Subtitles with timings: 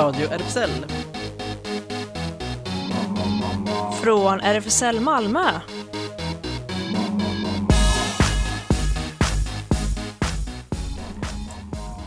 [0.00, 0.70] Radio RFSL.
[4.02, 5.40] Från RFSL Malmö.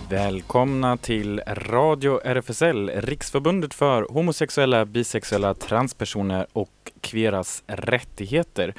[0.10, 8.74] Välkomna till Radio RFSL, Riksförbundet för homosexuella, bisexuella, transpersoner och kveras rättigheter.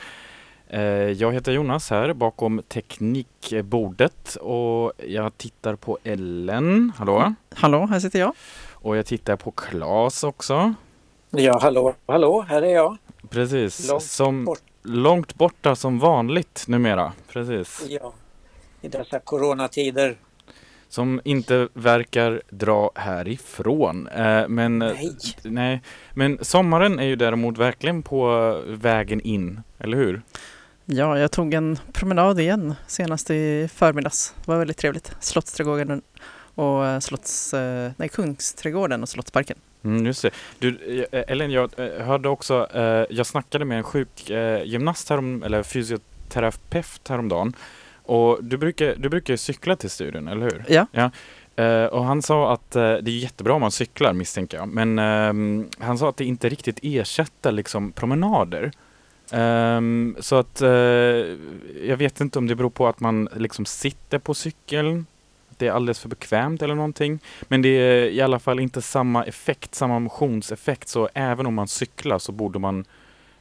[0.69, 6.93] Eh, jag heter Jonas här bakom teknikbordet och jag tittar på Ellen.
[6.97, 7.35] Hallå?
[7.55, 8.33] Hallå, här sitter jag.
[8.85, 10.75] Och jag tittar på Claes också.
[11.31, 12.97] Ja, hallå, hallå, här är jag.
[13.31, 13.89] Precis.
[13.89, 14.63] Långt som, bort.
[14.83, 17.13] långt borta som vanligt numera.
[17.29, 17.87] Precis.
[17.89, 18.13] Ja,
[18.81, 20.17] i dessa coronatider.
[20.89, 24.09] Som inte verkar dra härifrån.
[24.09, 25.17] Eh, men, Nej.
[25.43, 25.83] nej.
[26.15, 30.23] Men sommaren är ju däremot verkligen på vägen in, eller hur?
[30.85, 34.35] Ja, jag tog en promenad igen senast i förmiddags.
[34.45, 35.17] Det var väldigt trevligt.
[35.21, 36.03] Slottsträdgården
[36.55, 39.57] och eh, Slotts, eh, nej, Kungsträdgården och Slottsparken.
[39.85, 40.31] Mm, just det.
[40.59, 40.79] Du,
[41.13, 42.69] eh, Ellen, jag hörde också,
[43.11, 47.57] jag snackade med en sjukgymnast härom, eller fysioterapeut häromdagen.
[48.03, 50.65] Och du brukar, du brukar cykla till studion, eller hur?
[50.69, 51.11] Ja.
[51.57, 54.69] Eh, och han sa att eh, det är jättebra om man cyklar misstänker jag.
[54.69, 58.73] Men ehm, han sa att det inte riktigt ersätter liksom promenader.
[59.33, 60.61] Ehm, så att
[61.85, 65.07] jag vet inte om det beror på att man liksom sitter på cykeln.
[65.65, 67.19] Det är alldeles för bekvämt eller någonting.
[67.43, 70.89] Men det är i alla fall inte samma effekt, samma motionseffekt.
[70.89, 72.85] Så även om man cyklar så borde man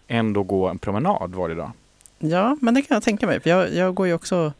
[0.07, 1.71] ändå gå en promenad varje dag.
[2.19, 3.39] Ja, men det kan jag tänka mig.
[3.39, 4.53] För jag, jag går ju också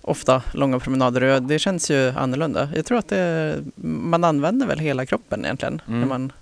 [0.00, 2.68] ofta långa promenader och det känns ju annorlunda.
[2.74, 3.56] Jag tror att det,
[4.02, 6.00] man använder väl hela kroppen egentligen Mm.
[6.00, 6.32] när man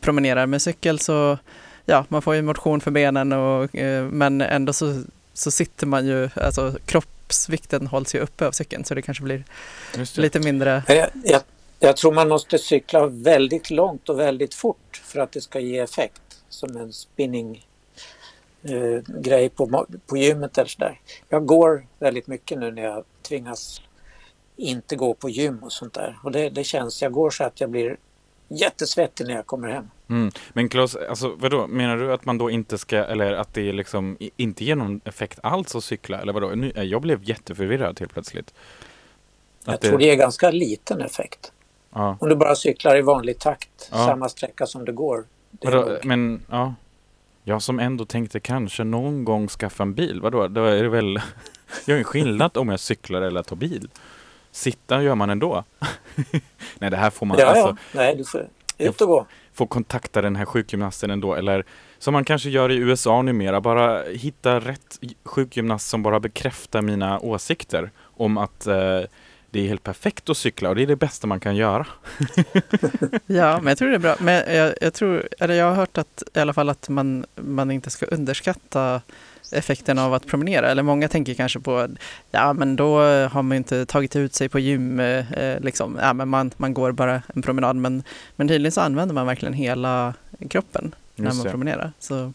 [0.00, 0.46] promenerar.
[0.46, 1.38] Med cykel så,
[1.86, 5.02] ja, man får ju motion för benen och, eh, men ändå så,
[5.34, 6.74] så sitter man ju, alltså
[7.32, 9.44] kroppsvikten hålls ju uppe av cykeln så det kanske blir
[9.94, 10.18] det.
[10.18, 11.42] lite mindre Jag, jag,
[11.80, 15.78] jag tror man måste cykla väldigt långt och väldigt fort för att det ska ge
[15.78, 16.22] effekt.
[16.48, 17.66] Som en spinning
[18.62, 21.00] eh, grej på, på gymmet eller sådär.
[21.28, 23.82] Jag går väldigt mycket nu när jag tvingas
[24.56, 26.18] inte gå på gym och sånt där.
[26.22, 27.96] Och det, det känns, jag går så att jag blir
[28.56, 29.90] jättesvettig när jag kommer hem.
[30.08, 30.32] Mm.
[30.52, 34.16] Men Claes, alltså, vadå, menar du att man då inte ska, eller att det liksom
[34.36, 36.20] inte ger någon effekt alls att cykla?
[36.20, 36.48] Eller vadå?
[36.48, 38.54] Nu, eh, jag blev jätteförvirrad helt plötsligt.
[39.64, 41.52] Jag Att tror det ger ganska liten effekt.
[41.94, 42.16] Ja.
[42.20, 44.06] Om du bara cyklar i vanlig takt, Ja.
[44.06, 45.24] samma sträcka som du går.
[45.50, 46.74] Det Vadå, men ja.
[47.44, 50.20] Jag som ändå tänkte kanske någon gång skaffa en bil.
[50.20, 50.48] Vadå?
[50.48, 51.20] Då är det väl...
[51.84, 53.88] Jag är en skillnad om jag cyklar eller tar bil.
[54.52, 55.64] Sitta gör man ändå.
[56.78, 57.76] Nej, det här får man Ja, alltså ja.
[57.92, 58.46] Nej, du får
[58.78, 59.26] ut och gå.
[59.54, 61.34] få kontakta den här sjukgymnasten ändå.
[61.34, 61.64] Eller
[61.98, 63.60] som man kanske gör i USA numera.
[63.60, 69.00] Bara hitta rätt sjukgymnast som bara bekräftar mina åsikter om att eh,
[69.50, 71.86] det är helt perfekt att cykla och det är det bästa man kan göra.
[73.26, 74.16] Ja, men jag tror det är bra.
[74.20, 77.70] Men jag, jag tror, eller jag har hört att i alla fall att man, man
[77.70, 79.00] inte ska underskatta
[79.50, 80.70] effekten av att promenera.
[80.70, 81.88] Eller många tänker kanske på,
[82.30, 82.98] ja men då
[83.28, 85.98] har man inte tagit ut sig på gym, eh, liksom.
[86.02, 87.76] Ja men man, man går bara en promenad.
[87.76, 88.02] Men,
[88.36, 90.14] men tydligen så använder man verkligen hela
[90.48, 91.92] kroppen när Just man promenerar.
[91.98, 92.32] Så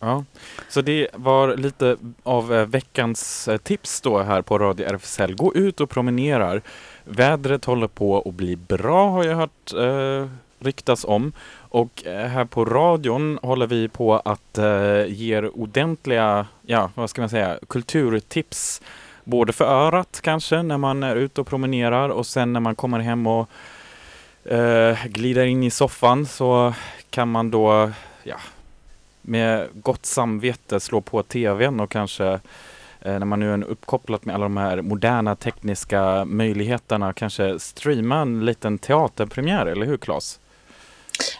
[0.00, 0.24] Ja,
[0.68, 5.34] så det var lite av eh, veckans eh, tips då här på Radio RFSL.
[5.34, 6.62] Gå ut och promenerar.
[7.04, 11.32] Vädret håller på att bli bra har jag hört eh, ryktas om.
[11.68, 17.10] Och eh, här på radion håller vi på att eh, ge er ordentliga, ja vad
[17.10, 18.82] ska man säga, kulturtips.
[19.24, 22.98] Både för örat kanske när man är ute och promenerar och sen när man kommer
[22.98, 23.48] hem och
[24.44, 26.74] eh, glider in i soffan så
[27.10, 27.90] kan man då,
[28.24, 28.36] ja,
[29.22, 32.26] med gott samvete slå på tvn och kanske
[33.00, 38.20] eh, när man nu är uppkopplad med alla de här moderna tekniska möjligheterna kanske streama
[38.20, 40.40] en liten teaterpremiär, eller hur Claes?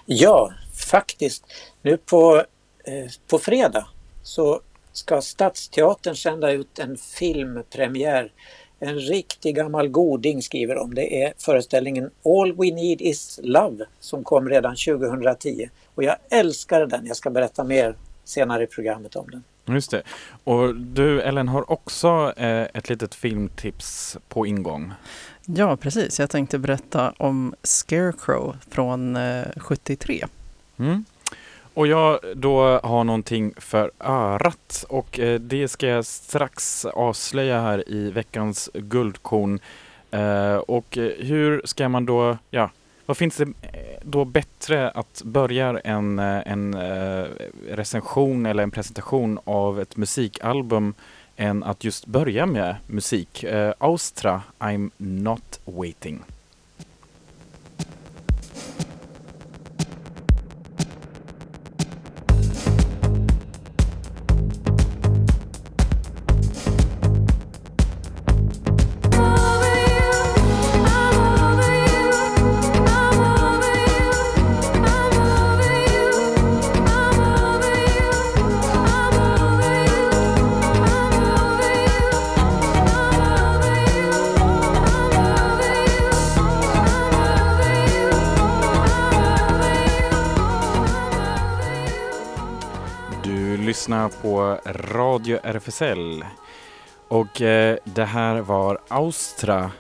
[0.06, 1.44] Ja, faktiskt.
[1.82, 2.36] Nu på,
[2.84, 3.86] eh, på fredag
[4.22, 4.60] så
[4.92, 8.32] ska Stadsteatern sända ut en filmpremiär.
[8.80, 10.94] En riktig gammal goding skriver de.
[10.94, 15.68] Det är föreställningen All We Need Is Love som kom redan 2010.
[15.94, 17.06] Och jag älskar den.
[17.06, 19.44] Jag ska berätta mer senare i programmet om den.
[19.74, 20.02] Just det.
[20.44, 24.92] Och du Ellen har också eh, ett litet filmtips på ingång
[25.56, 26.20] ja, precis.
[26.20, 30.26] Jag tänkte berätta om Scarecrow från eh, 73.
[30.78, 31.04] Mm.
[31.74, 37.90] Och jag då har någonting för örat och eh, det ska jag strax avslöja här
[37.90, 39.60] i veckans guldkorn.
[40.10, 42.70] Eh, och eh, hur ska man då, ja,
[43.06, 47.26] vad finns det eh, då bättre att börja en, eh, en eh,
[47.70, 50.94] recension eller en presentation av ett musikalbum
[51.38, 53.44] än att just börja med musik.
[53.44, 56.20] Eh, Austra, I'm not waiting.
[95.48, 96.24] RFSL.
[97.08, 99.70] Och eh, det här var Austra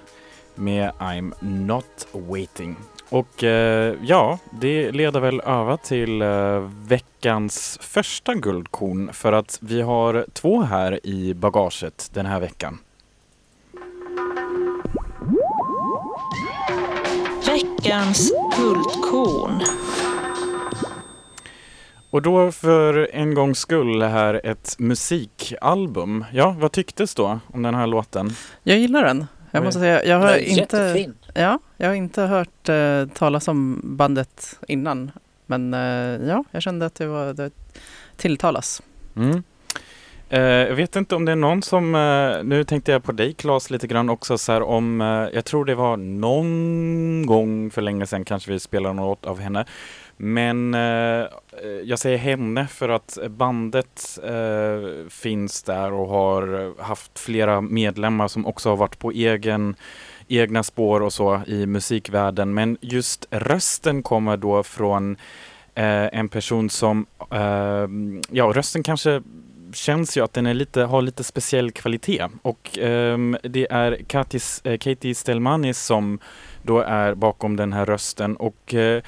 [0.54, 2.76] med I'm not waiting.
[3.08, 9.80] Och eh, ja, det leder väl över till eh, veckans första guldkorn för att vi
[9.80, 12.78] har två här i bagaget den här veckan.
[17.46, 19.62] Veckans guldkorn.
[22.10, 26.24] Och då för en gångs skull här ett musikalbum.
[26.32, 28.30] Ja, vad tycktes då om den här låten?
[28.62, 29.26] Jag gillar den.
[29.50, 31.14] Jag måste säga, jag har inte, Jättefin.
[31.34, 35.10] ja, jag har inte hört eh, talas om bandet innan.
[35.46, 37.50] Men eh, ja, jag kände att det var det
[38.16, 38.82] tilltalas.
[39.16, 39.42] Mm.
[40.30, 43.32] Eh, jag vet inte om det är någon som, eh, nu tänkte jag på dig
[43.32, 47.82] Claes lite grann också så här om, eh, jag tror det var någon gång för
[47.82, 49.64] länge sedan kanske vi spelade något av henne.
[50.20, 51.26] Men eh,
[51.84, 58.46] jag säger henne för att bandet eh, finns där och har haft flera medlemmar som
[58.46, 59.76] också har varit på egen,
[60.28, 62.54] egna spår och så i musikvärlden.
[62.54, 65.16] Men just rösten kommer då från
[65.74, 67.88] eh, en person som, eh,
[68.30, 69.22] ja rösten kanske
[69.72, 74.60] känns ju att den är lite, har lite speciell kvalitet och ehm, det är Katis,
[74.64, 76.18] eh, Katie Stelmanis som
[76.62, 79.02] då är bakom den här rösten och eh,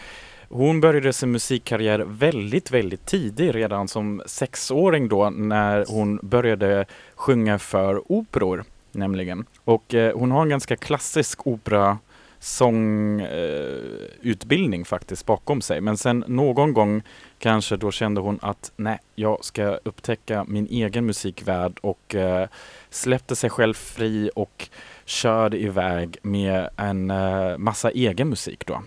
[0.50, 7.58] hon började sin musikkarriär väldigt, väldigt tidigt, redan som sexåring då när hon började sjunga
[7.58, 9.44] för operor nämligen.
[9.64, 11.98] Och eh, hon har en ganska klassisk opera
[12.38, 15.80] sångutbildning eh, faktiskt bakom sig.
[15.80, 17.02] Men sen någon gång
[17.38, 22.48] kanske då kände hon att nej, jag ska upptäcka min egen musikvärld och eh,
[22.90, 24.68] släppte sig själv fri och
[25.04, 28.82] körde iväg med en eh, massa egen musik då.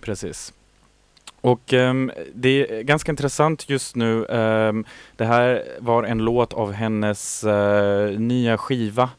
[0.00, 0.52] Precis.
[1.40, 4.24] Och um, det är ganska intressant just nu.
[4.24, 4.84] Um,
[5.16, 9.10] det här var en låt av hennes uh, nya skiva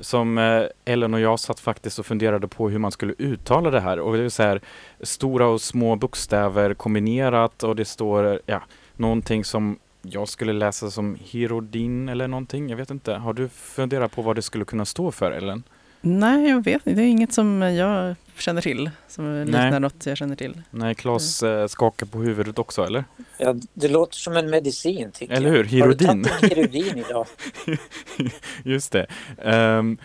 [0.00, 3.80] som uh, Ellen och jag satt faktiskt och funderade på hur man skulle uttala det
[3.80, 4.00] här.
[4.00, 4.60] Och det är så här
[5.00, 8.62] stora och små bokstäver kombinerat och det står ja,
[8.96, 12.68] någonting som jag skulle läsa som Hirodin eller någonting.
[12.68, 13.14] Jag vet inte.
[13.14, 15.62] Har du funderat på vad det skulle kunna stå för Ellen?
[16.04, 17.00] Nej, jag vet inte.
[17.00, 19.80] Det är inget som jag känner till, som liknar Nej.
[19.80, 20.62] något jag känner till.
[20.70, 23.04] Nej, Claes eh, skakar på huvudet också eller?
[23.38, 25.56] Ja, det låter som en medicin tycker Eller jag.
[25.56, 25.64] hur?
[25.64, 26.08] Hirodin.
[26.08, 27.26] Har du tagit idag?
[28.64, 29.06] Just det.
[29.42, 29.98] Ehm,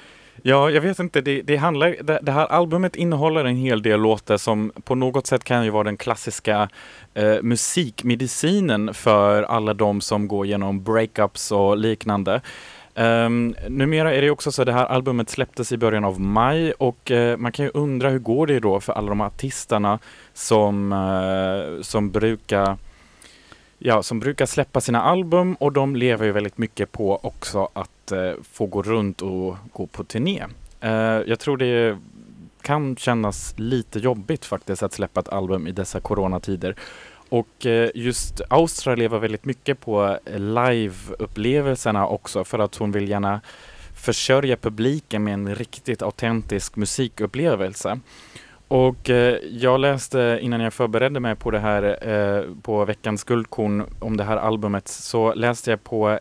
[0.43, 1.21] ja, jag vet inte.
[1.21, 5.27] Det, det, handlar, det, det här albumet innehåller en hel del låtar som på något
[5.27, 6.69] sätt kan ju vara den klassiska
[7.13, 12.41] eh, musikmedicinen för alla de som går igenom breakups och liknande.
[12.99, 16.71] Um, numera är det också så att det här albumet släpptes i början av maj
[16.71, 19.99] och uh, man kan ju undra hur går det då för alla de artisterna
[20.33, 22.77] som, uh, som brukar
[23.81, 28.11] Ja, som brukar släppa sina album och de lever ju väldigt mycket på också att
[28.11, 30.45] uh, få gå runt och gå på turné.
[31.25, 31.97] Jag tror det
[32.61, 36.75] kan kännas lite jobbigt faktiskt att släppa ett album i dessa coronatider.
[37.29, 43.09] Och eh, just Austria lever väldigt mycket på eh, live-upplevelserna också för att hon vill
[43.09, 43.41] gärna
[43.95, 47.99] försörja publiken med en riktigt autentisk musikupplevelse.
[48.67, 51.97] Och eh, jag läste innan jag förberedde mig på det här
[52.61, 56.19] på veckans guldkorn om det här albumet så läste jag på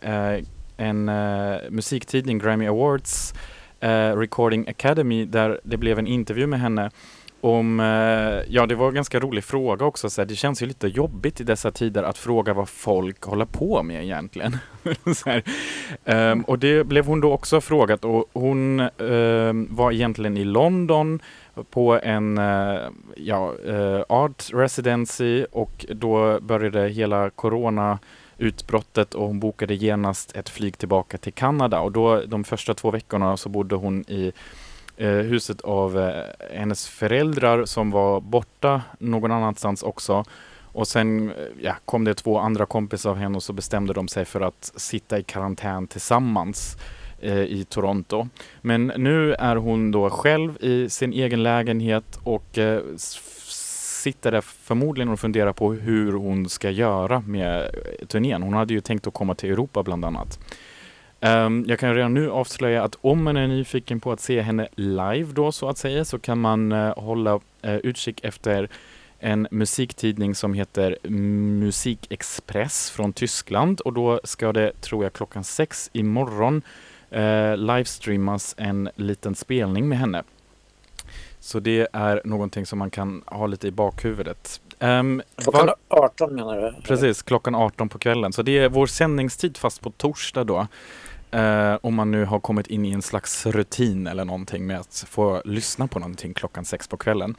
[0.76, 1.04] en
[1.70, 3.34] musiktidning, Grammy Awards
[4.14, 6.90] Recording Academy där det blev en intervju med henne
[7.40, 10.66] om, eh, ja det var en ganska rolig fråga också, så här, det känns ju
[10.66, 14.56] lite jobbigt i dessa tider att fråga vad folk håller på med egentligen.
[15.14, 15.42] så här.
[16.04, 21.20] Ehm, och det blev hon då också frågat och hon um, var egentligen i London
[21.70, 22.80] på en uh,
[23.16, 27.98] ja, uh, art residency och då började hela corona
[28.38, 32.90] utbrottet och hon bokade genast ett flyg tillbaka till Kanada och då de första två
[32.90, 34.32] veckorna så bodde hon i
[35.00, 40.24] Eh, huset av eh, hennes föräldrar som var borta någon annanstans också.
[40.72, 44.08] Och sen eh, ja, kom det två andra kompisar av henne och så bestämde de
[44.08, 46.76] sig för att sitta i karantän tillsammans
[47.20, 48.28] eh, i Toronto.
[48.60, 55.08] Men nu är hon då själv i sin egen lägenhet och eh, sitter där förmodligen
[55.08, 58.42] och funderar på hur hon ska göra med eh, turnén.
[58.42, 60.38] Hon hade ju tänkt att komma till Europa bland annat.
[61.20, 64.68] Um, jag kan redan nu avslöja att om man är nyfiken på att se henne
[64.74, 68.68] live då så att säga så kan man uh, hålla uh, utkik efter
[69.18, 75.90] en musiktidning som heter Musikexpress från Tyskland och då ska det, tror jag, klockan sex
[75.92, 76.62] imorgon
[77.12, 80.22] uh, eh, livestreamas en liten spelning med henne.
[81.40, 84.60] Så det är någonting som man kan ha lite i bakhuvudet.
[84.80, 86.04] Um, klockan var...
[86.04, 86.82] 18 menar du?
[86.82, 88.32] Precis, klockan 18 på kvällen.
[88.32, 90.66] Så det är vår sändningstid fast på torsdag då.
[91.34, 95.04] Uh, om man nu har kommit in i en slags rutin eller någonting med att
[95.08, 97.34] få lyssna på någonting klockan sex på kvällen.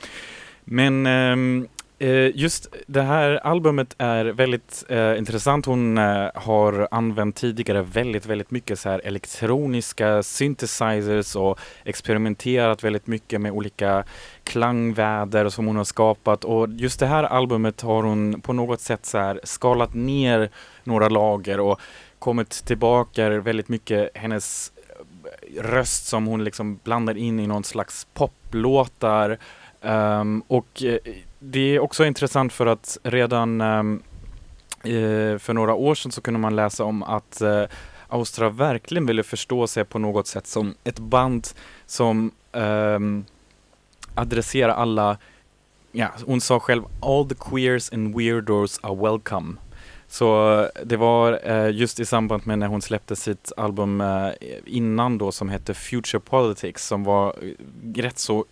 [0.63, 1.67] Men um,
[2.01, 5.65] Eh, just det här albumet är väldigt eh, intressant.
[5.65, 13.07] Hon eh, har använt tidigare väldigt, väldigt mycket så här elektroniska synthesizers och experimenterat väldigt
[13.07, 14.03] mycket med olika
[14.43, 16.43] klangväder som hon har skapat.
[16.43, 20.49] Och just det här albumet har hon på något sätt så här skalat ner
[20.83, 21.79] några lager och
[22.19, 24.71] kommit tillbaka väldigt mycket hennes
[25.57, 29.37] röst som hon liksom blandar in i någon slags poplåtar.
[29.81, 30.97] Um, och eh,
[31.39, 36.55] det är också intressant för att redan eh, för några år sedan så kunde man
[36.55, 37.63] läsa om att eh,
[38.07, 41.47] Austra verkligen ville förstå sig på något sätt som ett band
[41.85, 42.99] som eh,
[44.15, 45.17] adresserar alla,
[45.91, 49.55] ja, hon sa själv all the queers and weirdos are welcome.
[50.07, 54.29] Så eh, det var eh, just i samband med när hon släppte sitt album eh,
[54.65, 58.45] innan då som hette Future Politics som var eh, rätt så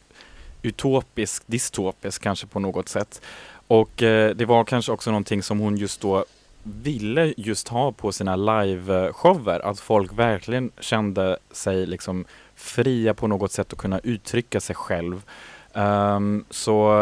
[0.67, 3.21] utopisk, dystopisk kanske på något sätt.
[3.67, 6.25] Och eh, det var kanske också någonting som hon just då
[6.63, 13.51] ville just ha på sina liveshower, att folk verkligen kände sig liksom fria på något
[13.51, 15.21] sätt att kunna uttrycka sig själv.
[15.74, 16.93] Um, så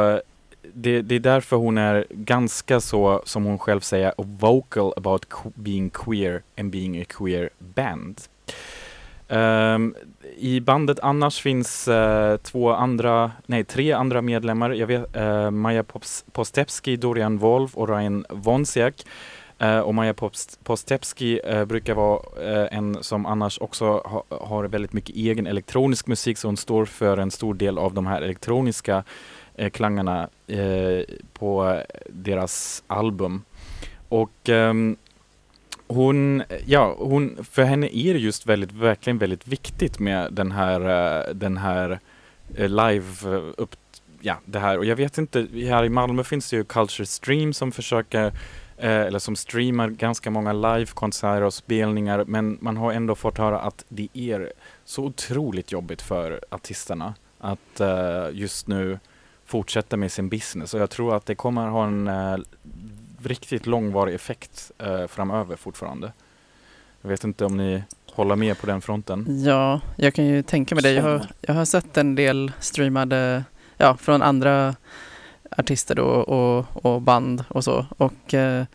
[0.73, 5.89] det, det, är därför hon är ganska så, som hon själv säger, vocal about being
[5.89, 8.21] queer and being a queer band.
[9.27, 9.95] Um,
[10.37, 14.69] I bandet annars finns uh, två andra, nej tre andra medlemmar.
[14.69, 15.83] Jag vet uh, Maja
[16.31, 19.05] Postepski, Dorian Wolf och Ryan Wonsiak.
[19.61, 20.13] Uh, och Maja
[20.63, 26.47] Postepski brukar vara en som annars också ha, har väldigt mycket egen elektronisk musik så
[26.47, 29.03] hon står för en stor del av de här elektroniska
[29.71, 30.29] klangarna
[31.33, 33.43] på deras album.
[34.09, 34.97] Och um,
[35.87, 40.81] hon, ja, hon, för henne är det just väldigt, verkligen väldigt viktigt med den här,
[40.81, 41.99] eh, den här
[42.55, 43.75] eh, live eh, upp,
[44.21, 44.77] ja, det här.
[44.77, 48.33] Och jag vet inte, här i Malmö finns det ju Culture Stream som försöker
[48.77, 53.85] eller som streamar ganska många livekonserter och spelningar men man har ändå fått höra att
[53.89, 54.53] det är
[54.85, 57.81] så otroligt jobbigt för artisterna att
[58.31, 58.99] just nu
[59.45, 62.09] fortsätta med sin business och jag tror att det kommer ha en
[63.25, 66.11] riktigt långvarig effekt eh, framöver fortfarande.
[67.01, 69.43] Jag vet inte om ni håller med på den fronten?
[69.45, 70.91] Ja, jag kan ju tänka mig det.
[70.91, 73.43] Jag har, jag har sett en del streamade,
[73.77, 74.75] ja, från andra
[75.57, 77.85] artister då och, och band och så.
[77.97, 78.65] Och eh,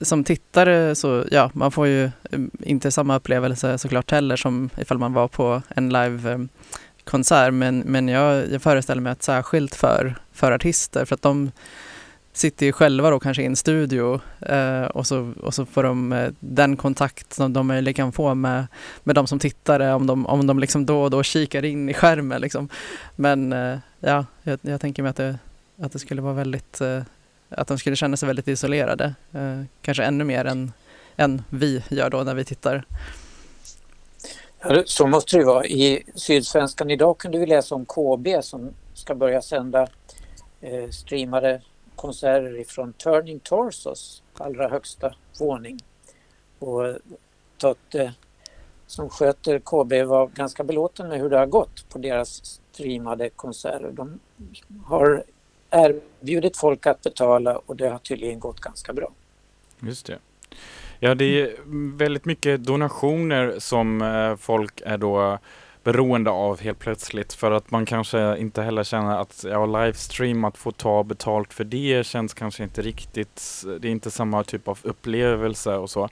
[0.00, 4.98] som tittare så, ja, man får ju mm, inte samma upplevelse såklart heller som ifall
[4.98, 6.38] man var på en live eh,
[7.04, 11.50] konsert men, men jag, jag föreställer mig att särskilt för, för artister för att de
[12.32, 16.12] sitter ju själva då kanske i en studio eh, och, så, och så får de
[16.12, 18.66] eh, den kontakt som de möjligen kan få med,
[19.02, 21.94] med de som tittar om de, om de liksom då och då kikar in i
[21.94, 22.40] skärmen.
[22.40, 22.68] Liksom.
[23.16, 25.38] Men eh, ja, jag, jag, tänker mig att det,
[25.82, 27.02] att det skulle vara väldigt, eh,
[27.48, 29.14] att de skulle känna sig väldigt isolerade.
[29.32, 30.72] Eh, kanske ännu mer än,
[31.16, 32.84] än vi gör då när vi tittar.
[34.62, 35.66] Ja, så måste det vara.
[35.66, 39.88] I Sydsvenskan idag kunde vi läsa om KB som ska börja sända
[40.60, 41.62] eh, streamade
[42.00, 45.78] konserter ifrån Turning Torsos allra högsta våning.
[46.58, 46.96] Och eh,
[47.58, 48.10] Totte eh,
[48.86, 53.90] som sköter KB var ganska belåten med hur det har gått på deras streamade konserter.
[53.92, 54.20] De
[54.84, 55.24] har
[55.70, 59.12] erbjudit folk att betala och det har tydligen gått ganska bra.
[59.80, 60.18] Just det.
[60.98, 61.56] Ja, det är
[61.96, 65.38] väldigt mycket donationer som eh, folk är då
[65.84, 70.58] beroende av helt plötsligt för att man kanske inte heller känner att ja, livestream, att
[70.58, 74.78] få ta betalt för det känns kanske inte riktigt, det är inte samma typ av
[74.82, 76.08] upplevelse och så.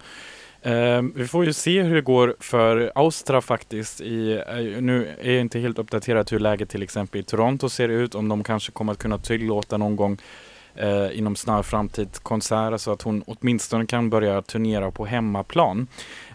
[0.67, 4.01] Uh, vi får ju se hur det går för Austra faktiskt.
[4.01, 7.89] I, uh, nu är jag inte helt uppdaterad hur läget till exempel i Toronto ser
[7.89, 10.19] ut, om de kanske kommer att kunna tillåta någon gång
[10.83, 15.87] uh, inom snar framtid konserter så att hon åtminstone kan börja turnera på hemmaplan.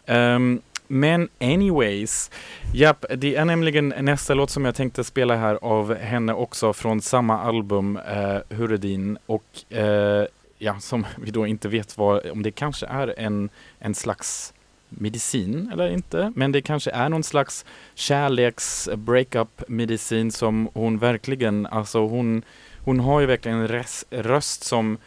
[0.08, 0.62] Um,
[0.94, 2.32] men anyways,
[2.74, 7.02] japp, det är nämligen nästa låt som jag tänkte spela här av henne också från
[7.02, 9.18] samma album, eh, Huredin.
[9.26, 10.26] Och eh,
[10.58, 14.54] ja, som vi då inte vet vad, om det kanske är en, en slags
[14.90, 16.34] medicin eller inte.
[16.36, 22.44] Men det kanske är någon slags kärleks breakup medicin som hon verkligen, alltså hon,
[22.86, 24.98] hon har ju verkligen en röst som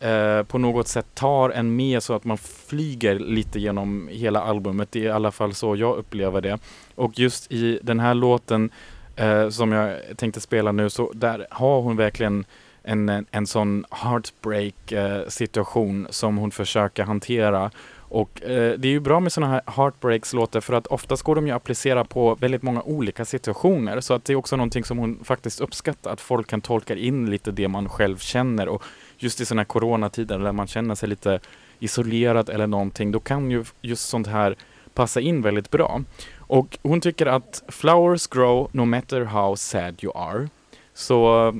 [0.00, 4.92] eh, på något sätt tar en med så att man flyger lite genom hela albumet.
[4.92, 6.58] Det är i alla fall så jag upplever det.
[6.94, 8.70] Och just i den här låten
[9.16, 12.44] eh, som jag tänkte spela nu så där har hon verkligen
[12.82, 17.70] en, en sån heartbreak eh, situation som hon försöker hantera.
[18.10, 21.46] Och eh, det är ju bra med sådana här heartbreaks-låtar för att oftast går de
[21.46, 24.00] ju att applicera på väldigt många olika situationer.
[24.00, 27.30] Så att det är också någonting som hon faktiskt uppskattar, att folk kan tolka in
[27.30, 28.68] lite det man själv känner.
[28.68, 28.82] Och
[29.18, 31.40] just i sådana här coronatider där man känner sig lite
[31.78, 34.56] isolerad eller någonting, då kan ju just sånt här
[34.94, 36.02] passa in väldigt bra.
[36.38, 40.48] Och hon tycker att flowers grow no matter how sad you are.
[40.94, 41.54] Så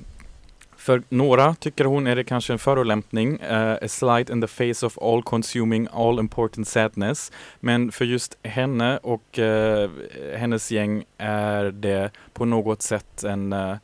[0.76, 4.86] för några tycker hon är det kanske en förolämpning, uh, a slide in the face
[4.86, 7.32] of all consuming, all important sadness.
[7.60, 9.90] Men för just henne och uh,
[10.36, 13.76] hennes gäng är det på något sätt en uh,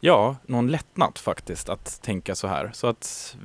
[0.00, 2.70] ja, någon lättnad faktiskt att tänka så här.
[2.74, 3.36] Så att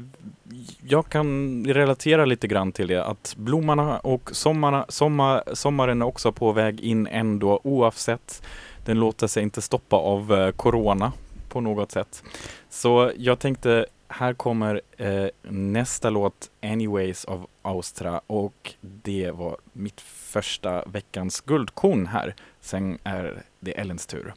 [0.88, 6.32] jag kan relatera lite grann till det, att blommorna och sommarna, sommar, sommaren är också
[6.32, 8.44] på väg in ändå oavsett.
[8.86, 11.12] Den låter sig inte stoppa av eh, corona
[11.50, 12.24] på något sätt.
[12.70, 20.02] Så jag tänkte, här kommer eh, nästa låt Anyways av Austra och det var mitt
[20.02, 22.36] första veckans guldkorn här.
[22.62, 24.34] Sen är det Ellens tur.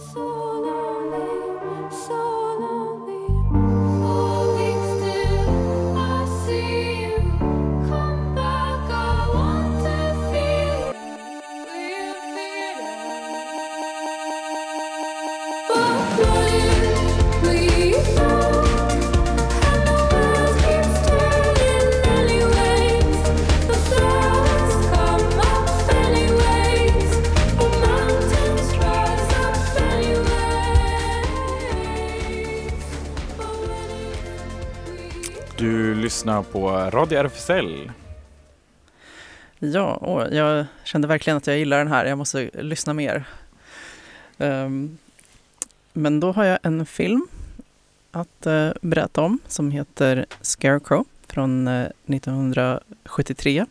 [0.00, 0.16] Du
[36.00, 37.90] lyssnar på Radio RFSL.
[39.58, 42.04] Ja, åh, jag kände verkligen att jag gillar den här.
[42.04, 43.24] Jag måste lyssna mer.
[44.38, 44.98] Um,
[45.92, 47.28] men då har jag en film
[48.10, 53.66] att uh, berätta om som heter Scarecrow från uh, 1973.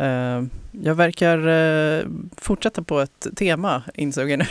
[0.00, 4.46] Uh, jag verkar uh, fortsätta på ett tema, insåg jag nu.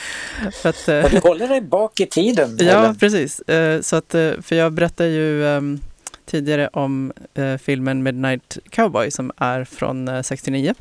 [0.62, 2.56] för att, uh, du håller dig bak i tiden.
[2.60, 2.94] Ja, eller?
[2.94, 3.42] precis.
[3.86, 4.10] så att,
[4.42, 5.80] för jag berättar ju um,
[6.24, 10.74] tidigare om eh, filmen Midnight Cowboy som är från eh, 69.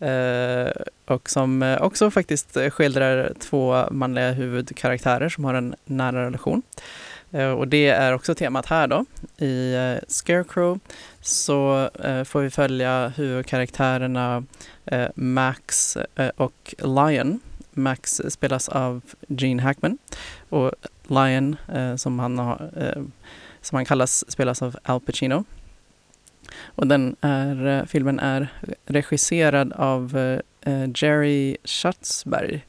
[0.00, 0.70] Eh,
[1.06, 6.62] och som eh, också faktiskt skildrar två manliga huvudkaraktärer som har en nära relation.
[7.30, 9.04] Eh, och det är också temat här då.
[9.36, 10.80] I eh, Scarecrow
[11.20, 14.44] så eh, får vi följa huvudkaraktärerna
[14.84, 17.40] eh, Max eh, och Lion.
[17.70, 19.98] Max spelas av Gene Hackman
[20.48, 20.72] och
[21.08, 21.56] Lion
[21.96, 22.70] som han har
[23.68, 25.44] som han kallas, spelas av Al Pacino.
[26.64, 28.48] Och den är, eh, filmen är
[28.86, 32.64] regisserad av uh, Jerry Schatzberg.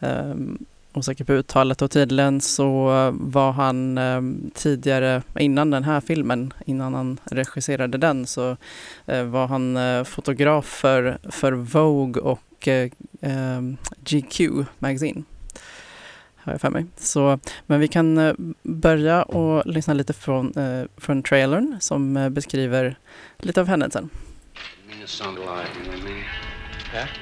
[0.00, 6.52] Um, osäker på uttalet och tydligen så var han um, tidigare, innan den här filmen,
[6.66, 8.56] innan han regisserade den, så
[9.12, 12.90] uh, var han uh, fotograf för, för Vogue och ehm,
[13.20, 14.40] um, GQ
[14.78, 15.22] Magazine
[16.44, 16.86] har jag för mig.
[16.96, 22.28] Så, men vi kan eh, börja och lyssna lite från, eh, från trailern som eh,
[22.28, 22.96] beskriver
[23.38, 24.10] lite av händelsen.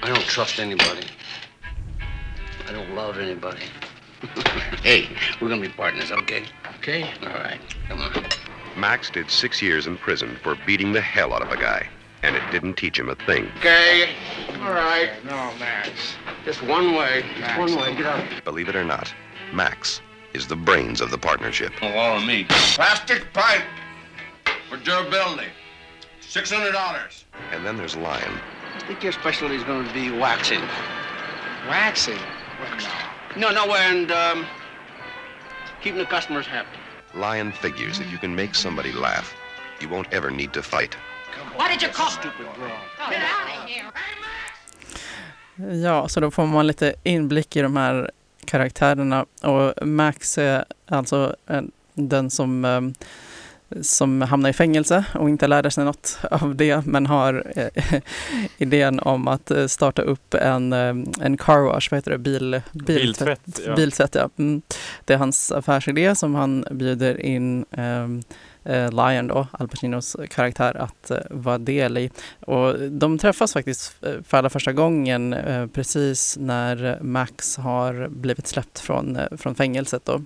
[0.02, 1.06] I don't trust anybody.
[2.68, 3.62] I don't love anybody.
[4.82, 5.08] hey,
[5.40, 6.42] we're gonna be partners, okay?
[6.78, 7.02] Okay?
[7.22, 8.10] All right, come on.
[8.76, 11.88] Max did six years in prison for beating the hell out of a guy,
[12.22, 13.50] and it didn't teach him a thing.
[13.58, 14.10] Okay,
[14.60, 15.10] all right.
[15.24, 15.90] No, Max.
[16.44, 17.24] Just one way.
[17.38, 17.96] Just one way.
[17.96, 18.44] Get out.
[18.44, 19.12] Believe it or not,
[19.52, 20.00] Max
[20.34, 21.72] is the brains of the partnership.
[21.82, 22.44] All of me.
[22.48, 23.62] Plastic pipe
[24.68, 25.48] for durability.
[26.20, 27.24] Six hundred dollars.
[27.52, 28.38] And then there's Lion.
[28.76, 30.60] I think your specialty is going to be waxing.
[31.68, 32.18] Waxing?
[33.36, 33.50] no.
[33.50, 34.46] No, no, and um,
[35.82, 36.78] keeping the customers happy.
[37.14, 39.34] Lion figures if you can make somebody laugh,
[39.80, 40.96] you won't ever need to fight.
[41.58, 42.68] What did you call stupid bro?
[43.10, 43.90] Get out of here.
[45.82, 48.10] Ja, så då får man lite inblick i de här
[48.44, 51.36] karaktärerna och Max är alltså
[51.94, 52.94] den som, ehm,
[53.80, 58.00] som hamnar i fängelse och inte lärde sig något av det men har eh,
[58.58, 63.44] idén om att eh, starta upp en, en car wash, vad heter det, Bil, biltvätt.
[63.44, 63.74] Biltvätt, ja.
[63.74, 64.30] biltvätt ja.
[64.38, 64.62] Mm.
[65.04, 68.08] Det är hans affärsidé som han bjuder in eh,
[68.64, 72.10] Eh, Lion då, Al Pacinos karaktär, att eh, vara del i.
[72.40, 78.46] Och de träffas faktiskt eh, för allra första gången eh, precis när Max har blivit
[78.46, 80.20] släppt från, eh, från fängelset då.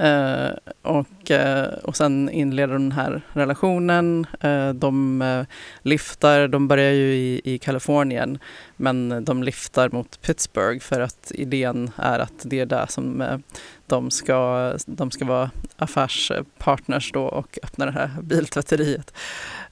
[0.00, 0.50] Uh,
[0.82, 4.26] och, uh, och sen inleder den här relationen.
[4.44, 5.44] Uh, de eh,
[5.82, 8.38] lyftar, de börjar ju i, i Kalifornien
[8.76, 13.40] men de lyftar mot Pittsburgh för att idén är att det är där som
[13.86, 19.14] de ska, de ska vara affärspartners då och öppna det här biltvätteriet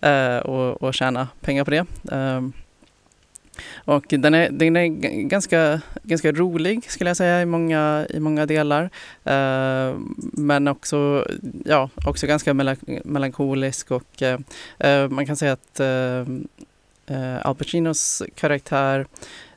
[0.00, 1.86] eh, och, och tjäna pengar på det.
[2.12, 2.40] Eh,
[3.84, 4.86] och den är, den är
[5.22, 8.90] ganska, ganska rolig skulle jag säga i många, i många delar.
[9.24, 9.96] Eh,
[10.32, 11.26] men också,
[11.64, 12.54] ja, också ganska
[13.04, 14.38] melankolisk och eh,
[14.78, 16.26] eh, man kan säga att eh,
[17.42, 19.06] Al Pacinos karaktär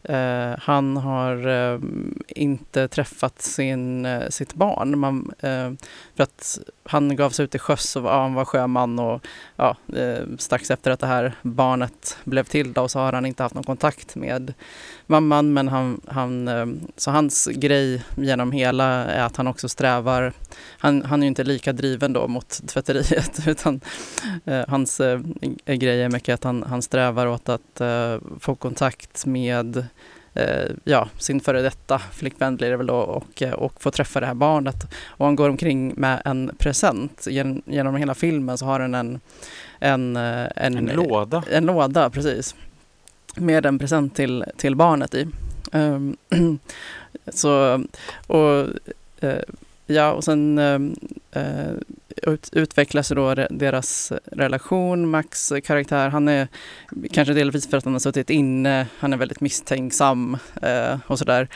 [0.08, 1.80] Eh, han har eh,
[2.28, 5.00] inte träffat sin, eh, sitt barn.
[5.00, 5.72] Man, eh,
[6.16, 9.76] för att han gav sig ut till sjöss och ja, han var sjöman och ja,
[9.96, 13.56] eh, strax efter att det här barnet blev till då, så har han inte haft
[13.56, 14.54] någon kontakt med
[15.06, 15.54] mamman.
[15.54, 16.50] Men han, han,
[16.98, 20.34] så hans grej genom hela är att han också strävar.
[20.78, 23.82] Han, han är inte lika driven då mot tvätteriet utan
[24.68, 25.02] hans
[25.66, 27.82] grej är mycket att han, han strävar åt att
[28.40, 29.86] få kontakt med
[30.38, 34.20] eh, ja, sin före detta flickvän blir det väl då och, eh, och få träffa
[34.20, 34.94] det här barnet.
[35.08, 37.28] Och han går omkring med en present.
[37.30, 39.20] Gen, genom hela filmen så har han en,
[39.80, 41.44] en, eh, en, en låda.
[41.52, 42.56] En låda, precis.
[43.36, 45.28] Med en present till, till barnet i.
[45.72, 46.18] Um,
[47.34, 47.84] så,
[48.28, 48.68] och
[49.24, 49.40] uh,
[49.88, 50.96] ja, och sen ehm,
[51.32, 51.72] eh,
[52.24, 55.10] ut, utvecklas då deras relation.
[55.10, 56.48] Max karaktär, han är
[57.12, 61.48] kanske delvis för att han har suttit inne, han är väldigt misstänksam eh, och sådär.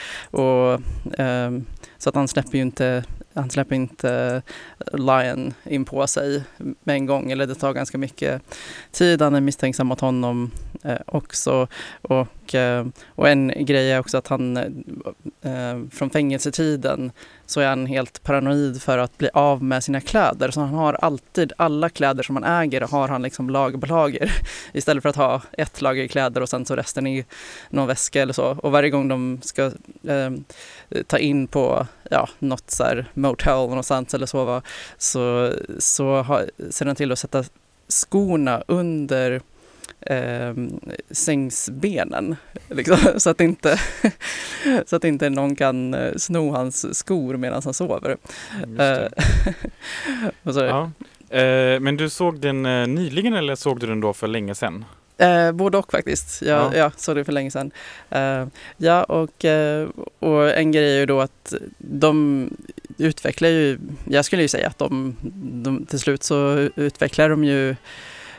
[1.18, 1.52] Eh,
[1.98, 4.42] så att han släpper ju inte han släpper inte
[4.92, 8.42] eh, Lion in på sig med en gång, eller det tar ganska mycket
[8.92, 9.22] tid.
[9.22, 10.52] Han är misstänksam mot honom
[10.84, 11.68] eh, också.
[12.02, 14.64] Och, eh, och en grej är också att han eh,
[15.42, 17.12] eh från fängelsetiden
[17.46, 20.52] så är han helt paranoid för att bli av med sina kläder.
[20.52, 24.32] Så han har alltid, alla kläder som han äger har han liksom lager på lager.
[24.74, 27.26] Istället för att ha ett lager kläder och sen så resten i
[27.70, 28.46] någon väska eller så.
[28.46, 29.66] Och varje gång de ska
[30.08, 30.32] eh,
[31.08, 34.62] ta in på ja, något så här motel någonstans eller sova
[34.98, 37.44] så, så har, ser han till att sätta
[37.88, 39.42] skorna under
[40.02, 40.54] eh,
[41.12, 42.36] sängsbenen.
[42.70, 43.80] Liksom, så, att inte,
[44.86, 48.18] så att inte någon kan eh, sno hans skor medan han sover.
[48.78, 49.08] Eh,
[50.56, 50.92] ja.
[51.38, 54.86] eh, men du såg den eh, nyligen eller såg du den då för länge sedan?
[55.22, 56.42] Eh, både och faktiskt.
[56.42, 56.78] Jag, ja.
[56.78, 57.72] jag såg det för länge sedan.
[58.10, 58.46] Eh,
[58.78, 59.88] ja, och, eh,
[60.20, 62.50] och en grej är ju då att de
[62.98, 63.80] utvecklar ju,
[64.10, 65.16] jag skulle ju säga att de,
[65.64, 67.76] de till slut så utvecklar de ju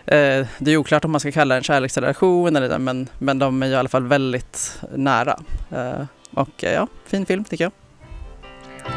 [0.07, 3.38] Eh, det är oklart om man ska kalla det en kärleksrelation eller det, men, men
[3.38, 5.38] de är i alla fall väldigt nära.
[5.71, 7.73] Eh, och eh, ja, fin film tycker jag.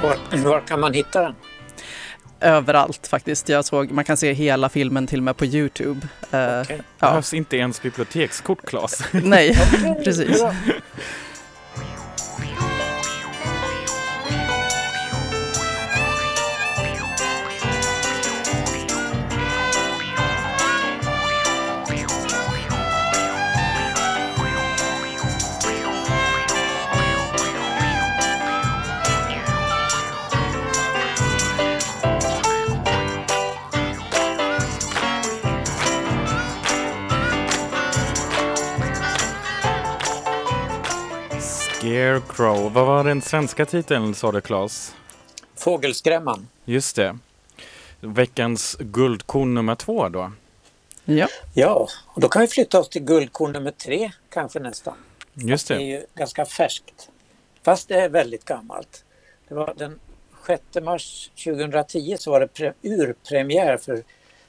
[0.03, 1.35] Var, var kan man hitta den?
[2.39, 3.49] Överallt faktiskt.
[3.49, 6.07] Jag såg, man kan se hela filmen till och med på Youtube.
[6.27, 6.37] Okay.
[6.39, 6.63] Ja.
[6.67, 9.03] Det behövs inte ens bibliotekskort, Claes.
[9.11, 9.57] Nej,
[10.03, 10.43] precis.
[41.85, 42.73] Scarecrow.
[42.73, 44.95] Vad var den svenska titeln sa du Claes?
[45.55, 46.47] Fågelskrämman.
[46.65, 47.17] Just det.
[47.99, 50.31] Veckans guldkorn nummer två då?
[51.05, 51.27] Ja.
[51.53, 54.93] Ja, och då kan vi flytta oss till guldkorn nummer tre kanske nästan.
[55.33, 55.75] Just det.
[55.75, 57.09] Det är ju ganska färskt.
[57.63, 59.03] Fast det är väldigt gammalt.
[59.47, 59.99] Det var den
[60.47, 64.03] 6 mars 2010 så var det urpremiär för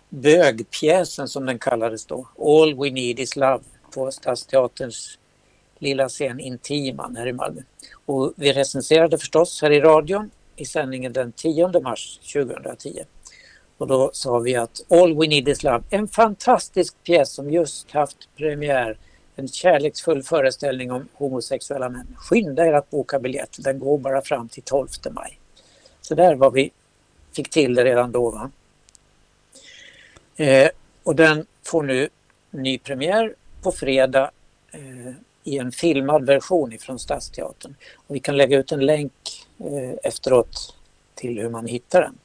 [0.08, 2.28] bögpjäsen som den kallades då.
[2.38, 5.18] All We Need Is Love på Stadsteaterns
[5.78, 7.60] lilla scen Intiman här i Malmö.
[8.06, 13.04] Och vi recenserade förstås här i radion i sändningen den 10 mars 2010.
[13.78, 17.90] Och då sa vi att All We Need Is Love, en fantastisk pjäs som just
[17.90, 18.98] haft premiär,
[19.36, 22.16] en kärleksfull föreställning om homosexuella män.
[22.16, 25.38] Skynda er att boka biljett, den går bara fram till 12 maj.
[26.00, 26.70] Så där var vi,
[27.32, 28.30] fick till det redan då.
[28.30, 28.50] Va?
[30.36, 30.68] Eh,
[31.02, 32.08] och den får nu
[32.50, 34.30] ny premiär på fredag
[34.72, 35.12] eh,
[35.46, 37.74] i en filmad version ifrån Stadsteatern.
[37.94, 39.12] Och vi kan lägga ut en länk
[39.58, 40.74] eh, efteråt
[41.14, 42.18] till hur man hittar den.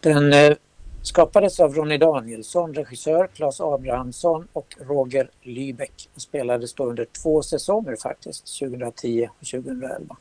[0.00, 0.56] Den eh,
[1.02, 7.42] skapades av Ronny Danielsson, regissör, Claes Abrahamsson och Roger Lybeck och spelades då under två
[7.42, 10.16] säsonger faktiskt, 2010 och 2011.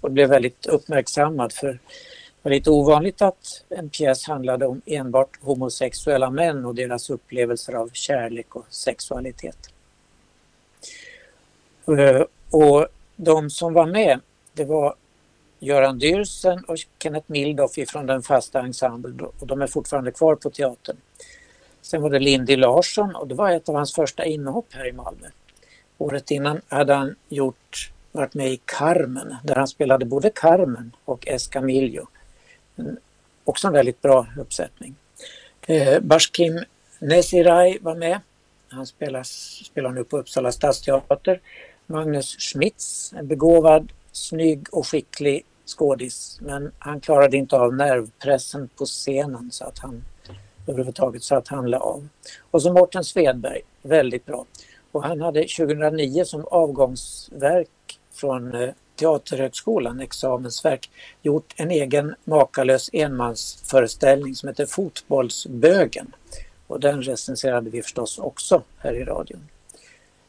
[0.00, 1.78] Och blev väldigt uppmärksammad för det
[2.42, 7.90] var lite ovanligt att en pjäs handlade om enbart homosexuella män och deras upplevelser av
[7.92, 9.70] kärlek och sexualitet.
[11.86, 14.20] Eh, och de som var med,
[14.52, 14.94] det var
[15.58, 20.50] Göran Dyrsen och Kenneth Mildoff ifrån den fasta ensemblen och de är fortfarande kvar på
[20.50, 20.96] teatern.
[21.82, 24.92] Sen var det Lindy Larsson och det var ett av hans första inhopp här i
[24.92, 25.26] Malmö.
[25.98, 31.28] Året innan hade han gjort, varit med i Carmen där han spelade både Carmen och
[31.28, 32.06] Escamillo.
[33.44, 34.94] Också en väldigt bra uppsättning.
[35.66, 36.64] Eh, Bashkim
[36.98, 38.20] Nesiray var med.
[38.68, 39.22] Han spelar,
[39.64, 41.40] spelar nu på Uppsala stadsteater.
[41.86, 46.38] Magnus Schmitz, en begåvad, snygg och skicklig skådis.
[46.40, 50.04] Men han klarade inte av nervpressen på scenen så att han
[50.66, 52.08] överhuvudtaget så att han la av.
[52.50, 54.44] Och så Mårten Svedberg, väldigt bra.
[54.92, 60.90] Och han hade 2009 som avgångsverk från eh, Teaterhögskolan, examensverk,
[61.22, 66.14] gjort en egen makalös enmansföreställning som heter Fotbollsbögen.
[66.66, 69.48] Och den recenserade vi förstås också här i radion.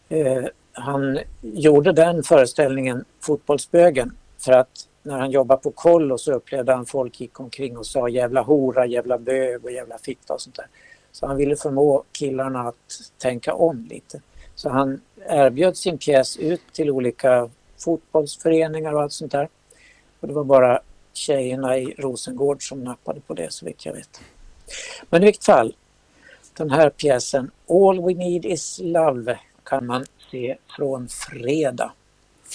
[0.10, 0.46] Eh,
[0.80, 6.86] han gjorde den föreställningen, Fotbollsbögen, för att när han jobbade på kollo så upplevde han
[6.86, 10.68] folk gick omkring och sa jävla hora, jävla bög och jävla fitta och sånt där.
[11.12, 14.22] Så han ville förmå killarna att tänka om lite.
[14.56, 19.50] Så han erbjöd sin pjäs ut till olika fotbollsföreningar och allt sånt där.
[20.20, 20.80] Och det var bara
[21.14, 24.22] tjejerna i Rosengård som nappade på det så vitt jag vet.
[25.10, 25.76] Men i vilket fall,
[26.58, 31.92] den här pjäsen All We Need Is Love kan man se från fredag,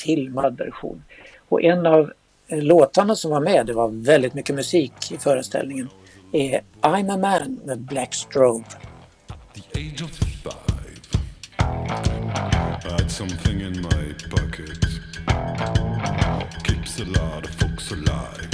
[0.04, 1.04] filmad version.
[1.48, 2.12] Och en av
[2.48, 5.88] låtarna som var med, det var väldigt mycket musik i föreställningen,
[6.32, 8.64] är I'm a man med Black Strobe.
[9.54, 11.00] the age of five,
[11.58, 14.78] I had something in my pocket.
[16.64, 18.48] Keeps a lot of folks alive.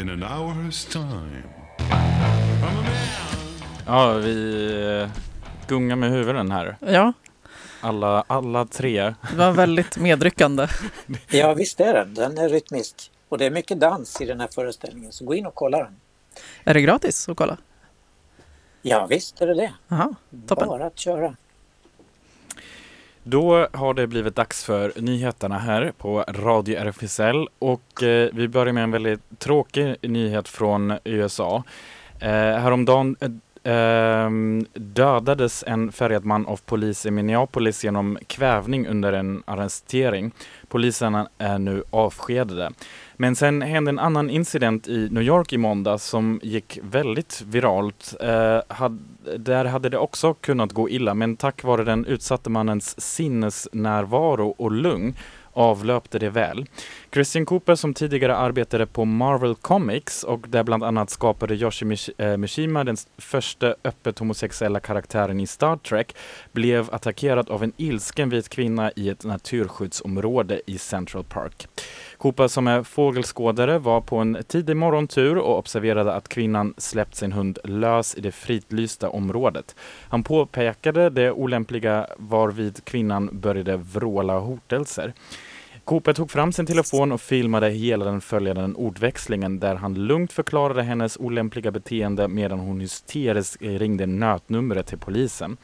[0.00, 1.42] In an hour's time.
[1.78, 2.84] I'm a man.
[3.86, 4.66] Ja, vi
[5.02, 5.10] eh,
[5.68, 6.76] gungar med huvuden här.
[6.80, 7.12] Ja,
[7.80, 9.14] Alla, alla tre.
[9.30, 10.66] det var väldigt medryckande.
[11.30, 13.10] Ja visst är den, den är rytmisk.
[13.28, 15.96] Och det är mycket dans i den här föreställningen så gå in och kolla den.
[16.64, 17.56] Är det gratis att kolla?
[18.82, 19.72] Ja visst är det det.
[19.88, 20.14] Jaha,
[20.46, 20.68] toppen.
[20.68, 21.36] Bara att köra.
[23.22, 28.72] Då har det blivit dags för nyheterna här på Radio RFSL och eh, vi börjar
[28.72, 31.62] med en väldigt tråkig nyhet från USA.
[32.20, 33.30] Eh, häromdagen eh,
[33.72, 40.32] ehm, dödades en färgad man av polis i Minneapolis genom kvävning under en arrestering.
[40.68, 42.70] Poliserna är nu avskedade.
[43.16, 48.14] Men sen hände en annan incident i New York i måndag som gick väldigt viralt.
[48.20, 48.98] Eh, had,
[49.38, 54.70] där hade det också kunnat gå illa, men tack vare den utsatte mannens sinnesnärvaro och
[54.72, 55.14] lugn
[55.52, 56.66] avlöpte det väl.
[57.12, 62.22] Christian Cooper som tidigare arbetade på Marvel Comics och där bland annat skapade Yoshi Mish-
[62.22, 66.16] eh, Mishima den första öppet homosexuella karaktären i Star Trek
[66.52, 71.68] blev attackerad av en ilsken vit kvinna i ett naturskyddsområde i Central Park.
[72.18, 77.32] Cooper som är fågelskådare var på en tidig morgontur och observerade att kvinnan släppt sin
[77.32, 79.76] hund lös i det fridlysta området.
[80.08, 85.12] Han påpekade det olämpliga varvid kvinnan började vråla hotelser.
[85.90, 90.82] Cooper tog fram sin telefon och filmade hela den följande ordväxlingen där han lugnt förklarade
[90.82, 95.56] hennes olämpliga beteende medan hon hysteriskt eh, ringde nötnumret till polisen.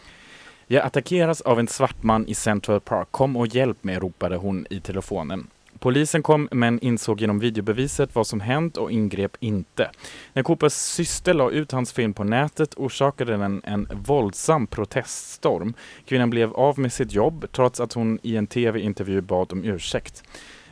[0.66, 3.08] Jag attackeras av en svart man i Central Park.
[3.10, 5.46] Kom och hjälp mig, ropade hon i telefonen.
[5.78, 9.90] Polisen kom men insåg genom videobeviset vad som hänt och ingrep inte.
[10.32, 15.74] När Coopers syster la ut hans film på nätet orsakade den en våldsam proteststorm.
[16.04, 20.22] Kvinnan blev av med sitt jobb trots att hon i en tv-intervju bad om ursäkt.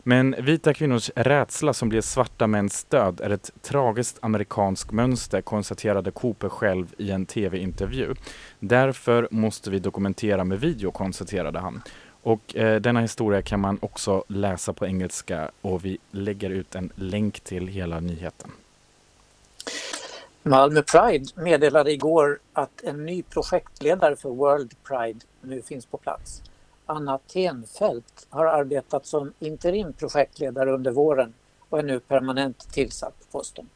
[0.07, 6.11] Men vita kvinnors rädsla som blir svarta mäns död är ett tragiskt amerikanskt mönster, konstaterade
[6.11, 8.15] Cooper själv i en tv-intervju.
[8.61, 11.83] Därför måste vi dokumentera med video, konstaterade han.
[12.25, 16.93] Och eh, denna historia kan man också läsa på engelska och vi lägger ut en
[16.95, 18.51] länk till hela nyheten.
[20.43, 26.43] Malmö Pride meddelade igår att en ny projektledare för World Pride nu finns på plats.
[26.87, 31.35] Anna Tenfelt har arbetat som interim projektledare under våren
[31.69, 33.69] och är nu permanent tillsatt på posten.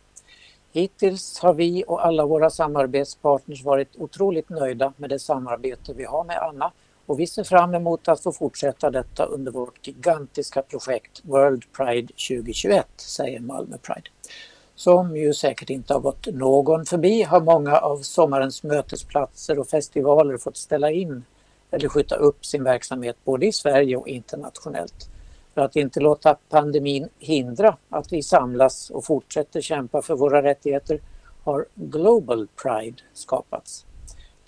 [0.72, 6.24] Hittills har vi och alla våra samarbetspartners varit otroligt nöjda med det samarbete vi har
[6.24, 6.72] med Anna
[7.08, 12.08] och vi ser fram emot att få fortsätta detta under vårt gigantiska projekt World Pride
[12.08, 14.08] 2021, säger Malmö Pride.
[14.74, 20.38] Som ju säkert inte har gått någon förbi har många av sommarens mötesplatser och festivaler
[20.38, 21.24] fått ställa in
[21.70, 25.10] eller skjuta upp sin verksamhet både i Sverige och internationellt.
[25.54, 31.00] För att inte låta pandemin hindra att vi samlas och fortsätter kämpa för våra rättigheter
[31.44, 33.84] har Global Pride skapats.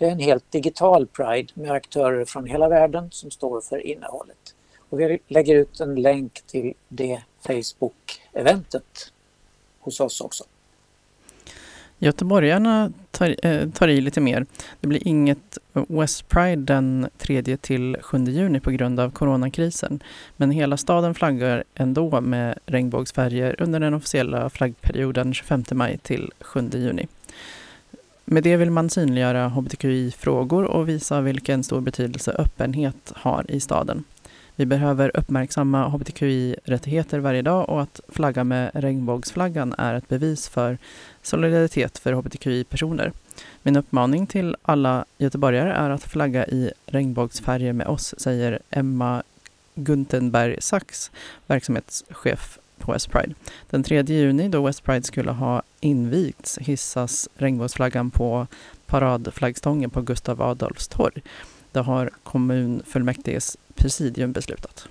[0.01, 4.55] Det är en helt digital Pride med aktörer från hela världen som står för innehållet.
[4.91, 9.13] Och vi lägger ut en länk till det Facebook-eventet
[9.81, 10.45] hos oss också.
[11.99, 14.47] Göteborgarna tar, eh, tar i lite mer.
[14.81, 20.03] Det blir inget West Pride den 3 till 7 juni på grund av coronakrisen.
[20.37, 26.71] Men hela staden flaggar ändå med regnbågsfärger under den officiella flaggperioden 25 maj till 7
[26.73, 27.07] juni.
[28.33, 34.05] Med det vill man synliggöra hbtqi-frågor och visa vilken stor betydelse öppenhet har i staden.
[34.57, 40.79] Vi behöver uppmärksamma hbtqi-rättigheter varje dag och att flagga med regnbågsflaggan är ett bevis för
[41.23, 43.13] solidaritet för hbtqi-personer.
[43.63, 49.23] Min uppmaning till alla göteborgare är att flagga i regnbågsfärger med oss, säger Emma
[49.75, 51.11] Guntenberg Sachs,
[51.47, 53.35] verksamhetschef på West Pride.
[53.71, 58.47] Den 3 juni, då West Pride skulle ha invigts, hissas regnbågsflaggan på
[58.87, 61.23] paradflaggstången på Gustav Adolfs torg.
[61.73, 64.89] Det har kommunfullmäktiges presidium beslutat.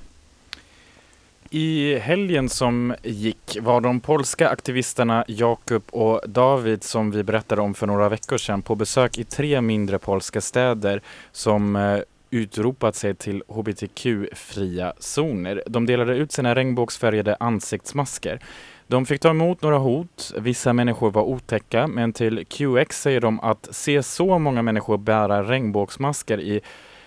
[1.52, 7.74] I helgen som gick var de polska aktivisterna Jakub och David som vi berättade om
[7.74, 12.00] för några veckor sedan på besök i tre mindre polska städer som eh,
[12.32, 15.64] utropat sig till hbtq-fria zoner.
[15.66, 18.40] De delade ut sina regnbågsfärgade ansiktsmasker.
[18.88, 20.34] De fick ta emot några hot.
[20.38, 25.44] Vissa människor var otäcka, men till QX säger de att se så många människor bära
[25.44, 26.62] regnbågsmasker i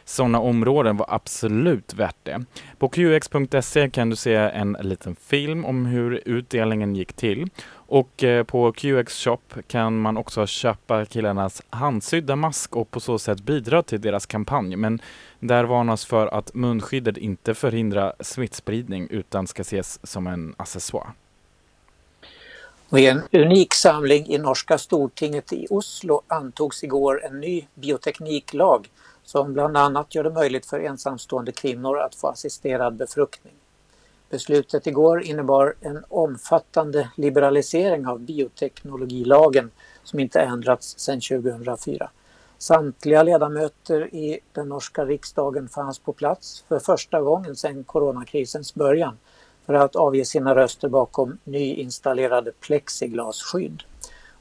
[0.05, 2.45] sådana områden var absolut värt det.
[2.79, 7.49] På qx.se kan du se en liten film om hur utdelningen gick till.
[7.92, 13.18] Och eh, på QX Shop kan man också köpa killarnas handsydda mask och på så
[13.18, 14.76] sätt bidra till deras kampanj.
[14.76, 15.00] Men
[15.40, 21.12] där varnas för att munskyddet inte förhindrar smittspridning utan ska ses som en accessoar.
[22.88, 28.88] Och I en unik samling i norska stortinget i Oslo antogs igår en ny biotekniklag
[29.24, 33.52] som bland annat gör det möjligt för ensamstående kvinnor att få assisterad befruktning.
[34.33, 39.71] Beslutet igår innebar en omfattande liberalisering av bioteknologilagen
[40.05, 42.11] som inte ändrats sedan 2004.
[42.59, 49.18] Samtliga ledamöter i den norska riksdagen fanns på plats för första gången sedan coronakrisens början
[49.66, 53.83] för att avge sina röster bakom nyinstallerade plexiglasskydd.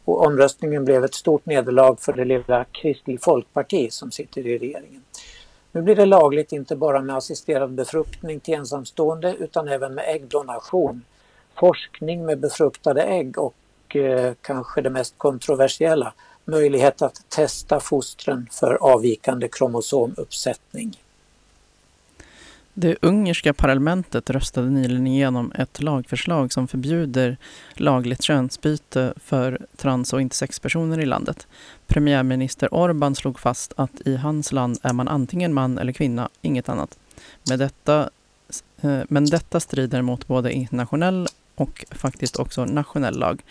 [0.06, 5.04] Och omröstningen blev ett stort nederlag för det lilla Kristlig Folkparti som sitter i regeringen.
[5.72, 11.02] Nu blir det lagligt inte bara med assisterad befruktning till ensamstående utan även med äggdonation,
[11.60, 16.14] forskning med befruktade ägg och eh, kanske det mest kontroversiella,
[16.46, 20.98] möjlighet att testa fostren för avvikande kromosomuppsättning.
[22.82, 27.38] Det ungerska parlamentet röstade nyligen igenom ett lagförslag som förbjuder
[27.74, 31.48] lagligt könsbyte för trans och intersexpersoner i landet.
[31.88, 36.70] Premiärminister Orbán slog fast att i hans land är man antingen man eller kvinna, inget
[36.70, 36.98] annat.
[37.50, 38.10] Med detta,
[38.82, 43.44] eh, men detta strider mot både internationell och faktiskt också nationell lag.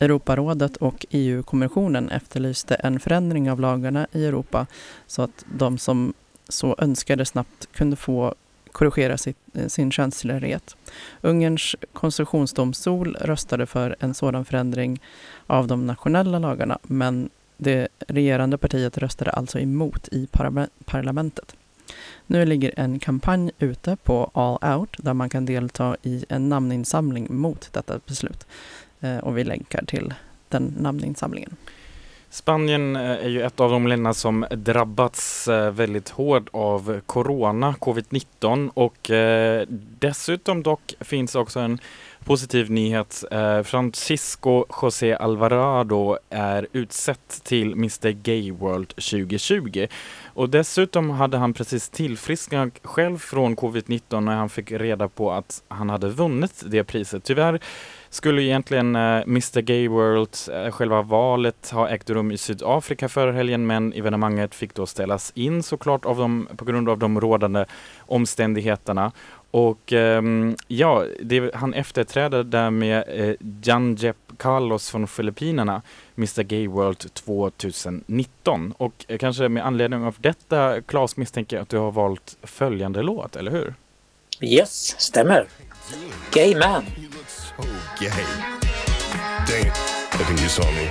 [0.00, 4.66] Europarådet och EU-kommissionen efterlyste en förändring av lagarna i Europa
[5.06, 6.14] så att de som
[6.48, 8.34] så önskade snabbt kunde få
[8.72, 10.76] korrigera sitt, eh, sin könstillhörighet.
[11.20, 15.00] Ungerns konstitutionsdomstol röstade för en sådan förändring
[15.46, 20.28] av de nationella lagarna men det regerande partiet röstade alltså emot i
[20.84, 21.56] parlamentet.
[22.26, 27.26] Nu ligger en kampanj ute på All Out där man kan delta i en namninsamling
[27.30, 28.46] mot detta beslut.
[29.00, 30.14] Eh, och vi länkar till
[30.48, 31.56] den namninsamlingen.
[32.32, 37.74] Spanien eh, är ju ett av de länderna som drabbats eh, väldigt hårt av corona,
[37.80, 39.64] covid-19 och eh,
[39.98, 41.78] dessutom dock finns också en
[42.24, 43.24] positiv nyhet.
[43.64, 49.86] Francisco José Alvarado är utsett till Mr Gay World 2020
[50.34, 55.62] och dessutom hade han precis tillfrisknat själv från covid-19 när han fick reda på att
[55.68, 57.24] han hade vunnit det priset.
[57.24, 57.60] Tyvärr
[58.10, 63.32] skulle egentligen eh, Mr Gay World, eh, själva valet, ha ägt rum i Sydafrika förra
[63.32, 67.64] helgen men evenemanget fick då ställas in såklart av dem, på grund av de rådande
[67.98, 69.12] omständigheterna.
[69.50, 75.82] Och ehm, ja, det, han efterträder därmed eh, Janjep Carlos från Filippinerna,
[76.16, 78.74] Mr Gay World 2019.
[78.76, 83.02] Och eh, kanske med anledning av detta, Claes, misstänker jag att du har valt följande
[83.02, 83.74] låt, eller hur?
[84.40, 85.46] Yes, stämmer.
[86.32, 86.84] Gay man.
[87.58, 88.08] You so gay.
[89.46, 89.72] Dang it.
[90.12, 90.88] I think you saw me.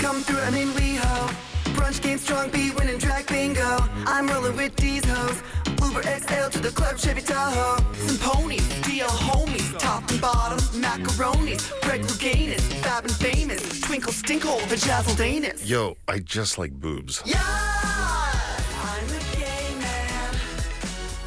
[0.00, 1.28] Come through, I'm in WeHo.
[1.74, 3.78] Brunch game strong, be winning track bingo.
[4.06, 5.42] I'm rolling with these hoes.
[5.82, 7.82] Uber XL to the club, Chevy Tahoe.
[7.94, 14.60] Some ponies, DL homies, top and bottom, macaronis, Greg Louganis, fab and famous, Twinkle Stinkle,
[14.68, 15.68] the Jazzle Danis.
[15.68, 17.22] Yo, I just like boobs.
[17.24, 20.34] Yeah, I'm a gay man.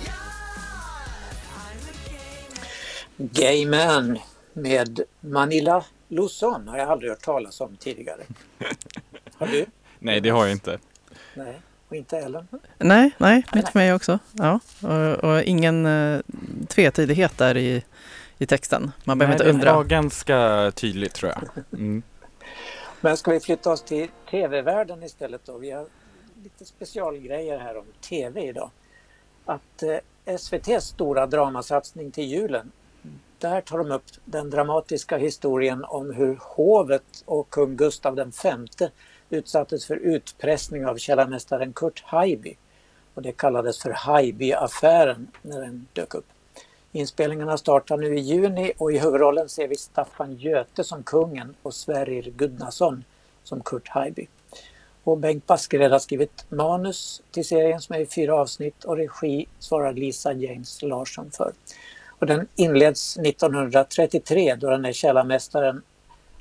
[0.04, 0.12] Yeah,
[1.56, 2.48] I'm a gay
[3.18, 3.30] man.
[3.34, 4.22] Gay man
[4.62, 8.22] med Manila Luzon har jag aldrig hört talas om tidigare.
[9.38, 9.66] Har du?
[10.00, 10.80] Nej, det har jag inte.
[11.34, 12.48] Nej, och inte Ellen?
[12.78, 14.20] Nej, nej, nytt för mig också.
[14.32, 16.22] Ja, och, och ingen uh,
[16.68, 17.84] tvetydighet där i,
[18.38, 18.92] i texten.
[19.04, 19.96] Man behöver Nej, inte det var undra.
[19.96, 21.64] ganska tydligt tror jag.
[21.80, 22.04] Mm.
[23.02, 25.58] Men ska vi flytta oss till tv-världen istället då?
[25.58, 25.86] Vi har
[26.44, 28.72] lite specialgrejer här om tv idag.
[29.46, 32.72] Att eh, SVTs stora dramasatsning till julen,
[33.40, 38.90] där tar de upp den dramatiska historien om hur hovet och kung Gustav V
[39.30, 42.56] utsattes för utpressning av källarmästaren Kurt Haijby.
[43.14, 46.26] Och det kallades för Haijby-affären när den dök upp.
[46.92, 51.74] Inspelningarna startar nu i juni och i huvudrollen ser vi Staffan Göte som kungen och
[51.74, 53.04] Sverrir Gudnason
[53.44, 54.28] som Kurt Haijby.
[55.04, 59.46] Och Bengt Baskered har skrivit manus till serien som är i fyra avsnitt och regi
[59.60, 61.54] svarar Lisa James Larsson för.
[62.20, 65.82] Och den inleds 1933 då den här källarmästaren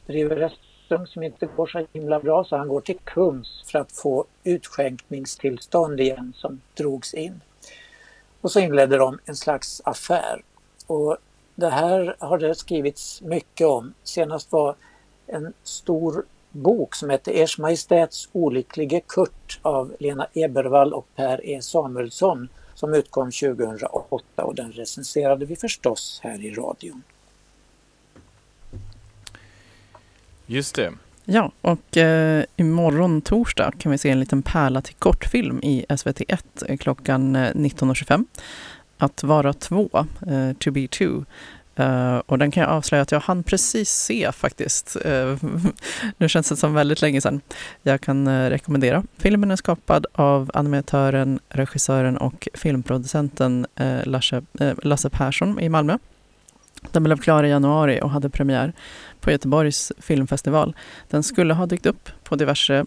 [0.06, 3.92] driver restaurang som inte går så himla bra så han går till Kums för att
[3.92, 7.40] få utskänkningstillstånd igen som drogs in.
[8.40, 10.42] Och så inledde de en slags affär.
[10.86, 11.16] Och
[11.54, 13.94] det här har det skrivits mycket om.
[14.04, 14.74] Senast var
[15.26, 21.62] en stor bok som heter Ers Majestäts olycklige Kurt av Lena Ebervall och Per E
[21.62, 22.48] Samuelsson
[22.78, 27.02] som utkom 2008 och den recenserade vi förstås här i radion.
[30.46, 30.92] Just det.
[31.24, 36.38] Ja, och eh, imorgon torsdag kan vi se en liten pärla till kortfilm i SVT1
[36.68, 38.24] eh, klockan eh, 19.25.
[38.98, 41.24] Att vara två, eh, to be two.
[41.80, 44.96] Uh, och den kan jag avslöja att jag hann precis se faktiskt.
[45.06, 45.36] Uh,
[46.16, 47.40] nu känns det som väldigt länge sedan.
[47.82, 49.04] Jag kan uh, rekommendera.
[49.16, 53.66] Filmen är skapad av animatören, regissören och filmproducenten
[54.04, 54.42] Lasse,
[54.82, 55.98] Lasse Persson i Malmö.
[56.92, 58.72] Den blev klar i januari och hade premiär
[59.20, 60.76] på Göteborgs filmfestival.
[61.08, 62.84] Den skulle ha dykt upp på diverse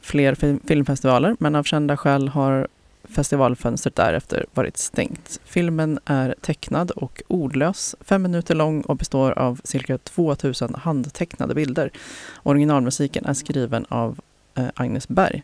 [0.00, 0.34] fler
[0.68, 2.68] filmfestivaler men av kända skäl har
[3.10, 5.40] festivalfönstret därefter varit stängt.
[5.44, 11.90] Filmen är tecknad och ordlös, fem minuter lång och består av cirka 2000 handtecknade bilder.
[12.42, 14.20] Originalmusiken är skriven av
[14.54, 15.42] eh, Agnes Berg.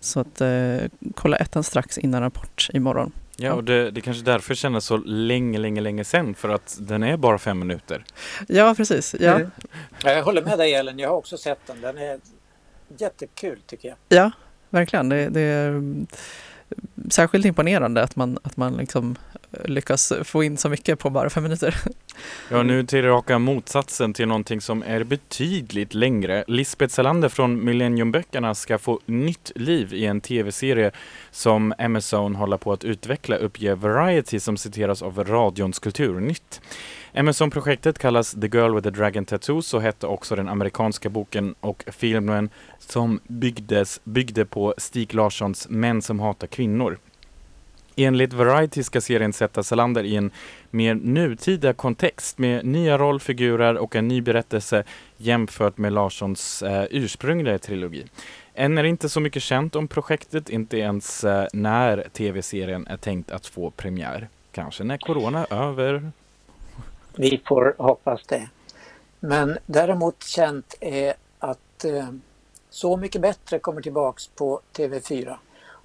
[0.00, 0.76] Så att eh,
[1.14, 3.12] kolla ettan strax innan rapport imorgon.
[3.36, 7.02] Ja, och det, det kanske därför kändes så länge, länge, länge sen för att den
[7.02, 8.04] är bara fem minuter.
[8.48, 9.14] Ja, precis.
[9.20, 9.50] Ja, Mm.
[10.04, 11.80] Ja, Jag håller med dig Ellen, jag har också sett den.
[11.80, 12.18] Den är
[12.98, 13.96] jättekul tycker jag.
[14.08, 14.30] ja
[14.70, 15.08] verkligen.
[15.08, 15.82] Det, det är
[17.10, 19.16] särskilt imponerande att man, att man liksom
[19.52, 21.74] eh, lyckas få in så mycket på bara fem minuter.
[22.50, 26.44] Ja, nu till raka motsatsen till någonting som är betydligt längre.
[26.46, 30.90] Lisbeth Salander från Millenniumböckerna ska få nytt liv i en tv-serie
[31.30, 36.60] som Amazon håller på att utveckla, uppger Variety som citeras av radions Kulturnytt.
[37.16, 41.84] Amazon-projektet kallas The Girl with the Dragon Tattoo, så hette också den amerikanska boken och
[41.86, 46.98] filmen som byggdes, byggde på Stig Larssons Män som hatar kvinnor.
[47.96, 50.30] Enligt Variety ska serien sätta Salander i en
[50.70, 54.84] mer nutida kontext med nya rollfigurer och en ny berättelse
[55.16, 58.04] jämfört med Larssons eh, ursprungliga trilogi.
[58.54, 62.96] Än är det inte så mycket känt om projektet, inte ens eh, när tv-serien är
[62.96, 64.28] tänkt att få premiär.
[64.52, 66.12] Kanske när corona är över.
[67.16, 68.48] Vi får hoppas det.
[69.20, 72.08] Men däremot känt är att eh,
[72.70, 75.36] Så mycket bättre kommer tillbaks på TV4.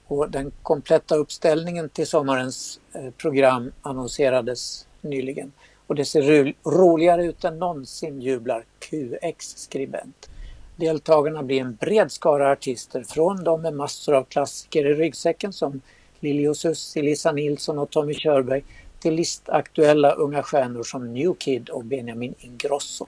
[0.07, 5.51] Och den kompletta uppställningen till sommarens eh, program annonserades nyligen.
[5.88, 10.30] Och det ser roligare ut än någonsin, jublar QX-skribent.
[10.75, 15.82] Deltagarna blir en bred skara artister från de med massor av klassiker i ryggsäcken som
[16.19, 18.63] Lili och Sussi, Lisa Nilsson och Tommy Körberg
[19.00, 23.08] till listaktuella unga stjärnor som New Kid och Benjamin Ingrosso.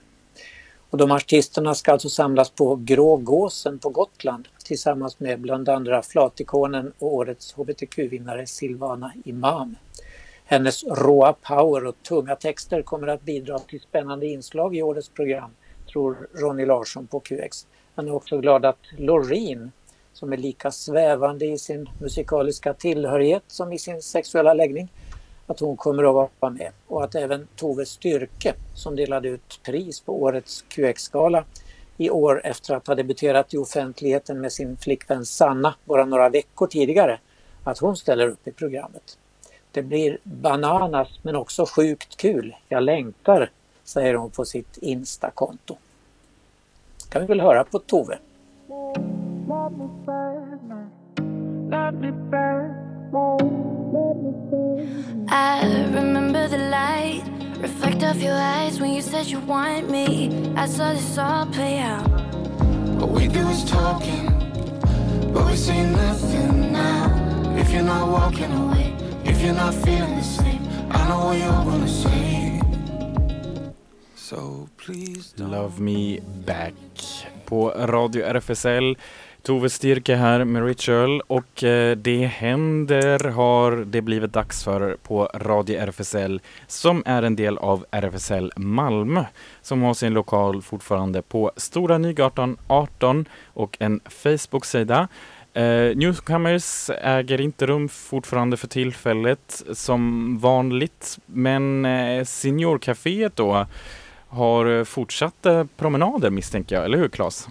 [0.90, 6.02] Och de artisterna ska alltså samlas på Grå Gåsen på Gotland tillsammans med bland andra
[6.02, 9.76] Flatikonen och årets hbtq-vinnare Silvana Imam.
[10.44, 15.50] Hennes råa power och tunga texter kommer att bidra till spännande inslag i årets program,
[15.92, 17.66] tror Ronny Larsson på QX.
[17.94, 19.72] Han är också glad att Loreen,
[20.12, 24.88] som är lika svävande i sin musikaliska tillhörighet som i sin sexuella läggning,
[25.52, 26.72] att hon kommer att vara med.
[26.86, 31.44] Och att även Tove Styrke, som delade ut pris på årets QX-gala
[31.96, 36.66] i år efter att ha debuterat i offentligheten med sin flickvän Sanna bara några veckor
[36.66, 37.18] tidigare,
[37.64, 39.18] att hon ställer upp i programmet.
[39.72, 42.56] Det blir bananas men också sjukt kul.
[42.68, 43.50] Jag längtar,
[43.84, 45.76] säger hon på sitt Insta-konto.
[47.08, 48.18] kan vi väl höra på Tove.
[53.94, 57.22] I remember the light
[57.58, 60.52] reflect off your eyes when you said you want me.
[60.56, 62.08] I saw this all play out.
[62.98, 64.32] What we do is talking,
[65.34, 67.12] but we say nothing now.
[67.58, 71.64] If you're not walking away, if you're not feeling the same, I know what you're
[71.64, 72.62] gonna say.
[74.16, 75.50] So please don't.
[75.50, 76.74] Love Me Back
[77.44, 78.96] på Radio RFSL.
[79.42, 85.30] Tove Styrke här med Ritual och eh, det händer har det blivit dags för på
[85.34, 89.24] Radio RFSL som är en del av RFSL Malmö
[89.62, 95.08] som har sin lokal fortfarande på Stora Nygatan 18 och en Facebook-sida.
[95.54, 103.66] Eh, Newcomers äger inte rum fortfarande för tillfället som vanligt men eh, Seniorcaféet då
[104.28, 107.48] har eh, fortsatta promenader misstänker jag, eller hur Claes?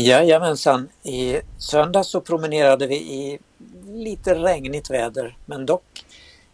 [0.00, 0.88] Jajamensan.
[1.02, 3.38] I söndag så promenerade vi i
[3.86, 6.04] lite regnigt väder men dock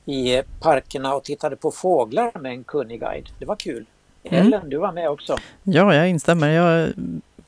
[0.05, 3.29] i parkerna och tittade på fåglar med en kunnig guide.
[3.39, 3.85] Det var kul.
[4.25, 4.47] Mm.
[4.47, 5.37] Ellen, du var med också.
[5.63, 6.49] Ja, jag instämmer.
[6.51, 6.89] Jag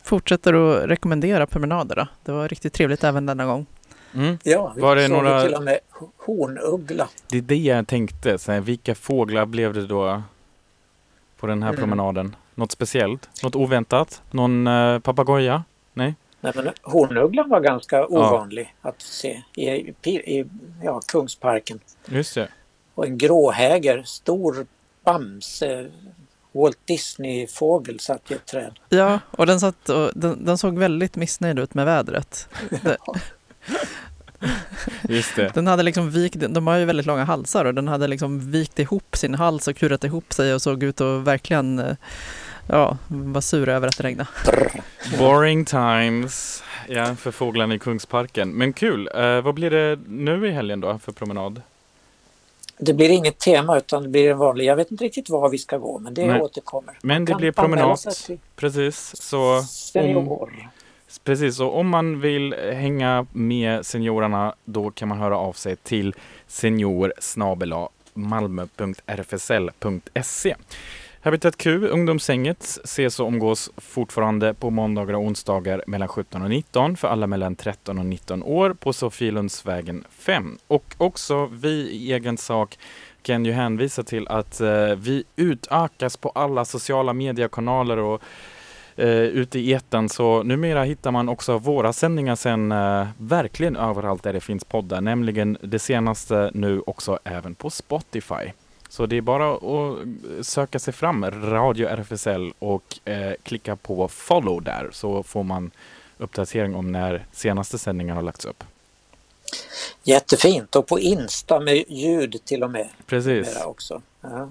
[0.02, 2.08] fortsätter att rekommendera promenaderna.
[2.24, 3.66] Det var riktigt trevligt även denna gång.
[4.14, 4.38] Mm.
[4.42, 5.78] Ja, vi Var det såg några- till och med
[6.26, 7.08] hornuggla.
[7.28, 8.38] Det är det jag tänkte.
[8.38, 10.22] Så här, vilka fåglar blev det då
[11.40, 11.80] på den här Mm.
[11.80, 12.36] promenaden?
[12.54, 13.28] Något speciellt?
[13.42, 14.22] Något oväntat?
[14.30, 15.64] Någon uh, papegoja?
[16.42, 16.52] Nej?
[16.56, 20.44] Men hornugglan var ganska ovanlig att se i, i, i
[20.82, 21.80] ja, Kungsparken.
[22.06, 22.48] Just det.
[22.94, 24.66] Och en gråhäger, stor
[25.04, 25.90] bamse,
[26.52, 28.78] Walt Disney-fågel satt i ett träd.
[28.88, 32.48] Ja, och den, satt och, den, den såg väldigt missnöjd ut med vädret.
[35.08, 35.50] Just det.
[35.54, 38.78] den hade liksom vikt, de har ju väldigt långa halsar och den hade liksom vikt
[38.78, 41.96] ihop sin hals och kurat ihop sig och såg ut att verkligen eh,
[42.66, 44.28] ja, vara sur över att det regnade.
[45.18, 46.62] Boring times.
[46.88, 48.50] Ja, för fåglarna i Kungsparken.
[48.50, 49.08] Men kul.
[49.14, 51.62] Eh, vad blir det nu i helgen då för promenad?
[52.78, 55.58] Det blir inget tema utan det blir en vanlig, jag vet inte riktigt var vi
[55.58, 56.40] ska gå men det Nej.
[56.40, 56.98] återkommer.
[57.02, 57.98] Men det blir promenad.
[57.98, 59.16] till Precis.
[59.16, 60.68] Så om, Senior.
[61.24, 66.14] precis, så om man vill hänga med seniorerna då kan man höra av sig till
[66.46, 67.12] senior
[68.14, 70.56] malmö.rfsl.se.
[71.24, 76.96] Habitat Q, ungdomshänget, ses och omgås fortfarande på måndagar och onsdagar mellan 17 och 19
[76.96, 80.58] för alla mellan 13 och 19 år på Sofielundsvägen 5.
[80.66, 82.78] Och också vi i egen sak
[83.22, 88.22] kan ju hänvisa till att eh, vi utökas på alla sociala mediekanaler och
[88.96, 94.22] eh, ute i etern så numera hittar man också våra sändningar sen eh, verkligen överallt
[94.22, 98.52] där det finns poddar, nämligen det senaste nu också även på Spotify.
[98.92, 99.98] Så det är bara att
[100.46, 105.70] söka sig fram, Radio RFSL och eh, klicka på follow där så får man
[106.18, 108.64] uppdatering om när senaste sändningen har lagts upp.
[110.02, 112.88] Jättefint och på Insta med ljud till och med.
[113.06, 113.62] Precis.
[113.64, 114.02] Också.
[114.20, 114.48] Ja.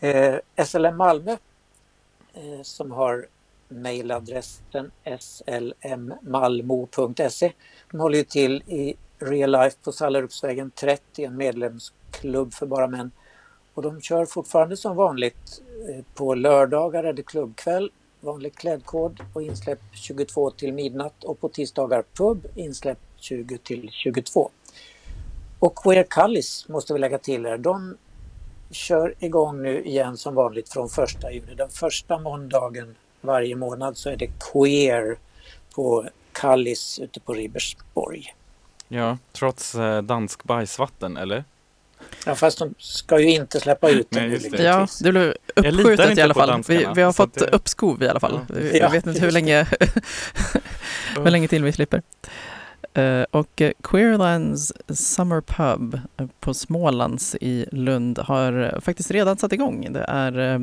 [0.00, 1.36] Eh, SLM Malmö
[2.34, 3.26] eh, som har
[3.68, 7.52] mejladressen slmmalmo.se.
[7.90, 11.36] De håller ju till i Real Life på Sallerupsvägen 30, en
[12.20, 13.10] Klubb för bara män.
[13.74, 15.62] Och de kör fortfarande som vanligt.
[15.88, 17.90] Eh, på lördagar är det klubbkväll,
[18.20, 24.50] vanlig klädkod och insläpp 22 till midnatt och på tisdagar pub, insläpp 20 till 22.
[25.58, 27.58] Och Queer Callis måste vi lägga till här.
[27.58, 27.96] De
[28.70, 31.54] kör igång nu igen som vanligt från första juni.
[31.54, 35.18] Den första måndagen varje månad så är det Queer
[35.74, 38.34] på Kallis ute på Ribersborg.
[38.88, 41.44] Ja, trots eh, dansk bajsvatten, eller?
[42.26, 44.62] Ja, fast de ska ju inte släppa ut den Nej, det.
[44.62, 46.62] Ja, det blev uppskjutet i alla fall.
[46.68, 48.40] Vi, vi har fått det- uppskov i alla fall.
[48.48, 48.54] Ja.
[48.54, 49.66] Vi- Ja, vet inte hur länge,
[51.16, 52.02] hur länge till vi slipper.
[52.94, 59.52] Eh, och eh, Queerlands Summer Pub eh, på Smålands i Lund har faktiskt redan satt
[59.52, 59.86] igång.
[59.90, 60.60] Det är eh,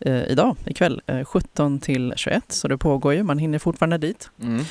[0.00, 3.22] eh, idag, ikväll, eh, 17 till 21, så det pågår ju.
[3.22, 4.30] Man hinner fortfarande dit.
[4.42, 4.64] Mm.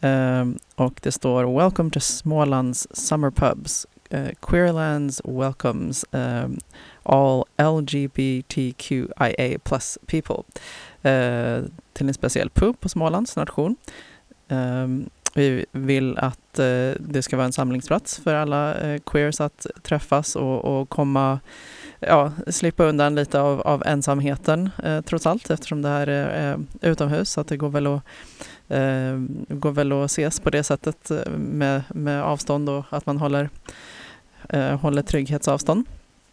[0.00, 6.58] Eh, och det står Welcome to Smålands Summer Pubs uh, Queerlands welcomes um,
[7.02, 10.44] all LGBTQIA plus people
[11.04, 13.76] uh, till en speciell pub på Smålands nation.
[14.48, 19.66] Um, vi vill att uh, det ska vara en samlingsplats för alla uh, queers att
[19.82, 21.40] träffas och, och komma,
[22.00, 26.90] ja, slippa undan lite av, av ensamheten eh, trots allt eftersom det här är eh,
[26.90, 28.02] utomhus så att det går väl att
[28.68, 33.18] eh, går väl att ses på det sättet uh, med, med avstånd och att man
[33.18, 33.50] håller,
[34.56, 35.86] håller trygghetsavstånd.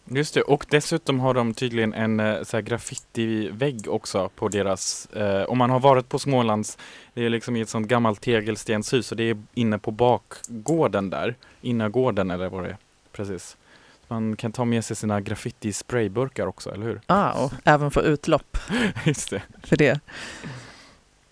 [0.08, 5.06] Just det, och dessutom har de tydligen en eh, så här graffitivägg också på deras,
[5.06, 6.78] eh, om man har varit på Smålands,
[7.14, 11.34] det är liksom i ett sånt gammalt tegelstenshus och det är inne på bakgården där,
[11.60, 12.76] innergården eller vad det är,
[13.12, 13.56] precis.
[14.08, 17.00] Man kan ta med sig sina graffiti-sprayburkar också, eller hur?
[17.06, 18.58] Ah, och även få utlopp
[19.04, 19.42] Just det.
[19.62, 20.00] för det.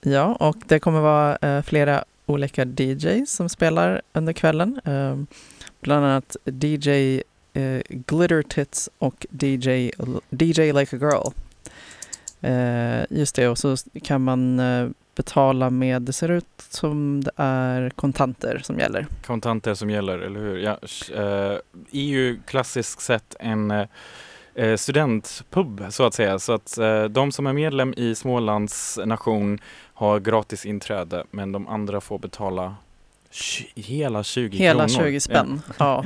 [0.00, 4.80] Ja, och det kommer vara eh, flera olika DJs som spelar under kvällen.
[4.84, 5.16] Eh,
[5.84, 7.20] bland annat DJ
[7.52, 9.90] eh, Glitter Tits och DJ,
[10.30, 11.32] DJ Like a Girl.
[12.40, 17.30] Eh, just det, och så kan man eh, betala med, det ser ut som det
[17.36, 19.06] är kontanter som gäller.
[19.26, 20.58] kontanter som gäller, eller hur?
[20.58, 20.78] Ja,
[21.14, 21.58] eh,
[21.92, 23.86] är ju klassiskt sett en eh,
[24.54, 26.38] eh, studentpub så att säga.
[26.38, 29.58] Så att eh, de som är medlem i Smålands nation
[29.94, 32.74] har gratis inträde men de andra får betala
[33.74, 35.04] hela 20 Hela kronor.
[35.04, 35.62] 20 spänn.
[35.78, 36.04] Ja.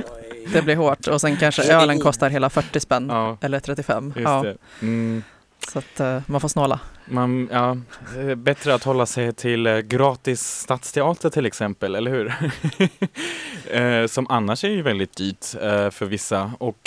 [0.53, 1.07] det blir hårt.
[1.07, 3.07] Och sen kanske ölen kostar hela 40 spänn.
[3.09, 4.13] Ja, Eller 35.
[4.15, 4.57] just Ja, det.
[4.81, 5.23] Mm.
[5.67, 6.79] så att eh, man får snåla.
[7.05, 7.77] Man, ja,
[8.19, 12.33] eh, bättre att hålla sig till eh, gratis stadsteater till exempel, eller hur?
[14.07, 15.45] som annars är ju väldigt dyrt
[15.93, 16.51] för vissa.
[16.57, 16.79] Och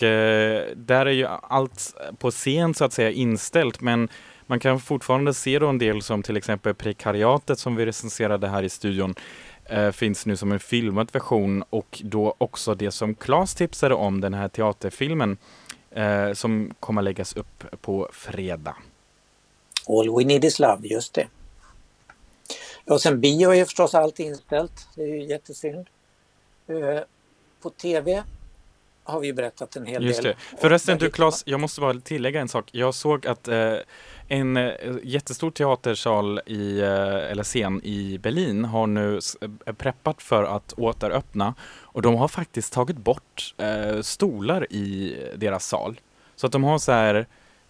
[0.77, 4.09] där är ju allt på scen så att säga inställt, men
[4.47, 8.63] man kan fortfarande se då en del som till exempel Prekariatet som vi recenserade här
[8.63, 9.15] i studion
[9.65, 14.21] Eh, finns nu som en filmad version och då också det som Claes tipsade om,
[14.21, 15.37] den här teaterfilmen
[15.91, 18.77] eh, som kommer läggas upp på fredag.
[19.89, 21.27] All We Need Is Love, just det.
[22.85, 24.89] Ja, sen bio är ju förstås allt inställt.
[24.95, 25.87] Det är ju jättesynd.
[26.67, 27.01] Eh,
[27.63, 28.23] På tv
[29.05, 30.35] har vi berättat en hel Just del.
[30.51, 30.57] det.
[30.61, 32.69] Förresten du Claes, jag måste bara tillägga en sak.
[32.73, 33.75] Jag såg att eh,
[34.29, 34.73] en eh,
[35.03, 39.21] jättestor teatersal i, eh, eller scen i Berlin har nu
[39.67, 45.67] eh, preppat för att återöppna och de har faktiskt tagit bort eh, stolar i deras
[45.67, 46.01] sal.
[46.37, 47.27] Så att de har så här,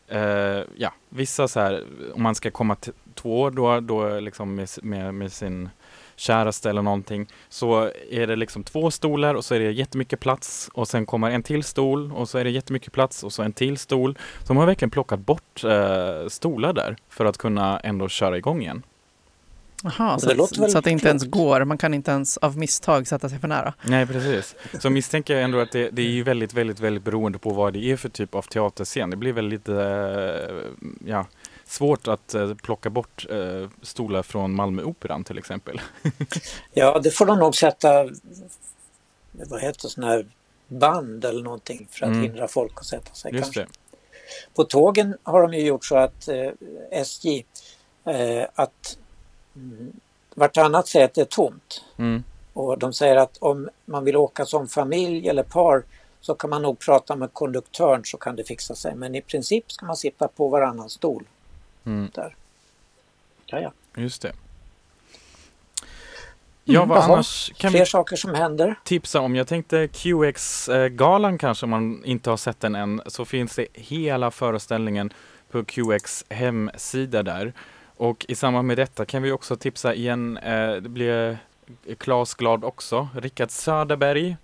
[0.09, 4.69] eh, ja, vissa så här, om man ska komma till två då, då liksom med,
[4.83, 5.71] med, med sin
[6.23, 10.71] käraste eller någonting så är det liksom två stolar och så är det jättemycket plats
[10.73, 13.53] och sen kommer en till stol och så är det jättemycket plats och så en
[13.53, 14.19] till stol.
[14.41, 18.63] Så de har verkligen plockat bort eh, stolar där för att kunna ändå köra igång
[18.63, 18.83] igen.
[19.83, 21.65] Jaha, så, så att det inte ens går.
[21.65, 23.75] Man kan inte ens av misstag sätta sig för nära.
[23.83, 24.55] Nej, precis.
[24.81, 27.73] Så misstänker jag ändå att det, det är ju väldigt, väldigt, väldigt beroende på vad
[27.73, 29.11] det är för typ av teaterscen.
[29.11, 31.27] Det blir väl lite eh, ja,
[31.73, 35.81] svårt att eh, plocka bort eh, stolar från Malmöoperan till exempel.
[36.73, 38.09] Ja, det får de nog sätta,
[39.33, 40.27] vad heter sån här
[40.69, 42.23] band eller någonting för att Mm.
[42.23, 43.61] hindra folk att sätta sig Just kanske.
[43.61, 43.67] det.
[44.55, 46.51] På tågen har de ju gjort så att eh,
[46.91, 47.45] SJ,
[48.05, 48.99] eh, att
[49.57, 49.93] mm,
[50.35, 51.85] vartannat säte är tomt.
[51.99, 52.23] Mm.
[52.53, 55.85] Och de säger att om man vill åka som familj eller par
[56.21, 58.95] så kan man nog prata med konduktören så kan det fixa sig.
[58.95, 61.25] Men i princip ska man sitta på varannan stol
[61.85, 62.11] Mm.
[62.15, 62.37] där.
[63.47, 63.73] Ja, ja.
[63.97, 64.33] Just det.
[66.65, 68.75] Ja, vad Jaha, annars kan vi Fler saker som händer.
[68.85, 69.37] tipsa om.
[69.37, 74.31] Jag tänkte QX-galan kanske, om man inte har sett den än, så finns det hela
[74.31, 75.13] föreställningen
[75.51, 77.53] på QX hemsida där.
[77.97, 81.39] Och i samband med detta kan vi också tipsa igen, eh, det blir
[81.99, 84.37] Klas glad också, Rickard Söderberg,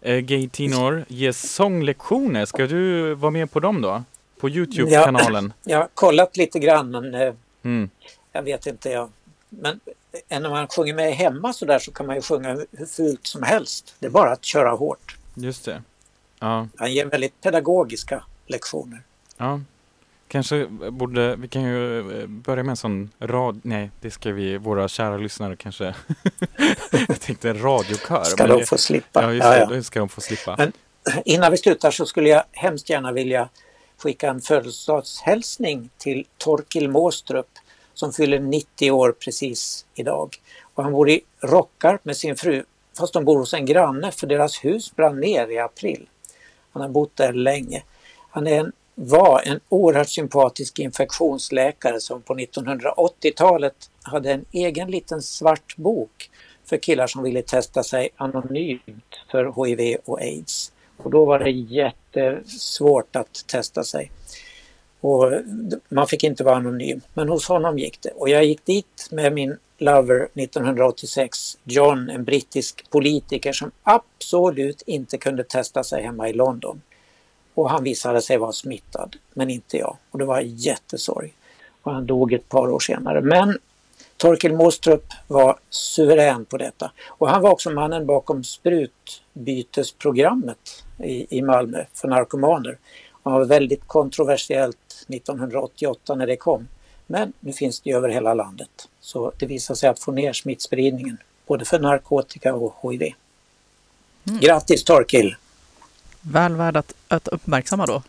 [0.00, 2.44] eh, gay tenor, ger sånglektioner.
[2.44, 4.02] Ska du vara med på dem då?
[4.42, 5.52] På Youtube-kanalen?
[5.64, 7.34] Jag har kollat lite grann men eh,
[7.64, 7.90] Mm.
[8.32, 8.90] jag vet inte.
[8.90, 9.10] Jag,
[9.48, 9.80] men
[10.28, 13.26] eh, när man sjunger med hemma så där så kan man ju sjunga hur fult
[13.26, 13.94] som helst.
[13.98, 15.16] Det är bara att köra hårt.
[15.34, 15.82] Just det.
[16.38, 16.68] Ja.
[16.76, 19.02] Han ger väldigt pedagogiska lektioner.
[19.36, 19.60] Ja,
[20.28, 24.56] kanske borde, vi kan ju eh, börja med en sån rad, nej det ska vi,
[24.58, 25.84] våra kära lyssnare kanske,
[27.08, 28.24] jag tänkte en radiokör.
[28.24, 29.22] Ska de få slippa?
[29.22, 29.66] Ja, just Ja, ja.
[29.66, 30.54] det ska de få slippa.
[30.58, 30.72] Men
[31.24, 33.48] innan vi slutar så skulle jag hemskt gärna vilja
[34.02, 37.48] skicka en födelsedagshälsning till Torkil Måstrup
[37.94, 40.36] som fyller 90 år precis idag.
[40.74, 42.64] Och han bor i Rockarp med sin fru
[42.98, 46.08] fast de bor hos en granne för deras hus brann ner i april.
[46.72, 47.82] Han har bott där länge.
[48.30, 55.22] Han är en, var en oerhört sympatisk infektionsläkare som på 1980-talet hade en egen liten
[55.22, 56.30] svart bok
[56.64, 60.72] för killar som ville testa sig anonymt för HIV och AIDS.
[60.96, 64.10] Och då var det jättesvårt att testa sig.
[65.00, 65.32] Och
[65.88, 68.10] man fick inte vara anonym, men hos honom gick det.
[68.10, 75.18] Och jag gick dit med min lover 1986, John, en brittisk politiker som absolut inte
[75.18, 76.82] kunde testa sig hemma i London.
[77.54, 79.96] Och han visade sig vara smittad, men inte jag.
[80.10, 81.34] Och det var jättesorg.
[81.82, 83.20] Och han dog ett par år senare.
[83.20, 83.58] Men
[84.22, 86.92] Torkel Måstrup var suverän på detta.
[87.06, 92.78] Och han var också mannen bakom sprutbytesprogrammet i, i Malmö för narkomaner.
[93.22, 96.68] Han var väldigt kontroversiellt 1988 när det kom.
[97.06, 98.88] Men nu finns det över hela landet.
[99.00, 103.02] Så det visar sig att få ner smittspridningen både för narkotika och HIV.
[103.02, 103.14] Mm.
[104.40, 105.36] Grattis Torkil!
[106.20, 108.02] Väl värd att, att uppmärksamma då.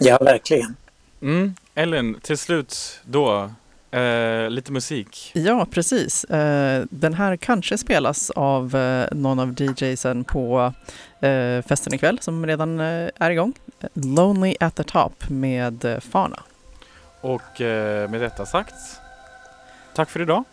[0.00, 0.76] Ja, verkligen.
[1.22, 1.54] Mm.
[1.74, 3.50] Ellen, till slut då,
[3.96, 5.30] eh, lite musik.
[5.34, 6.24] Ja, precis.
[6.24, 10.72] Eh, den här kanske spelas av eh, någon av DJsen på
[11.20, 13.52] eh, festen ikväll som redan eh, är igång.
[13.94, 16.42] Lonely at the Top med eh, Fana.
[17.20, 18.74] Och eh, med detta sagt,
[19.94, 20.44] tack för idag.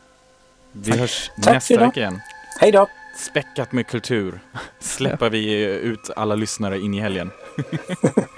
[0.72, 1.00] Vi tack.
[1.00, 2.22] hörs tack nästa vecka igen.
[2.60, 2.88] Hej då!
[3.18, 4.40] Späckat med kultur
[4.80, 7.32] släpper vi ut alla lyssnare in i helgen.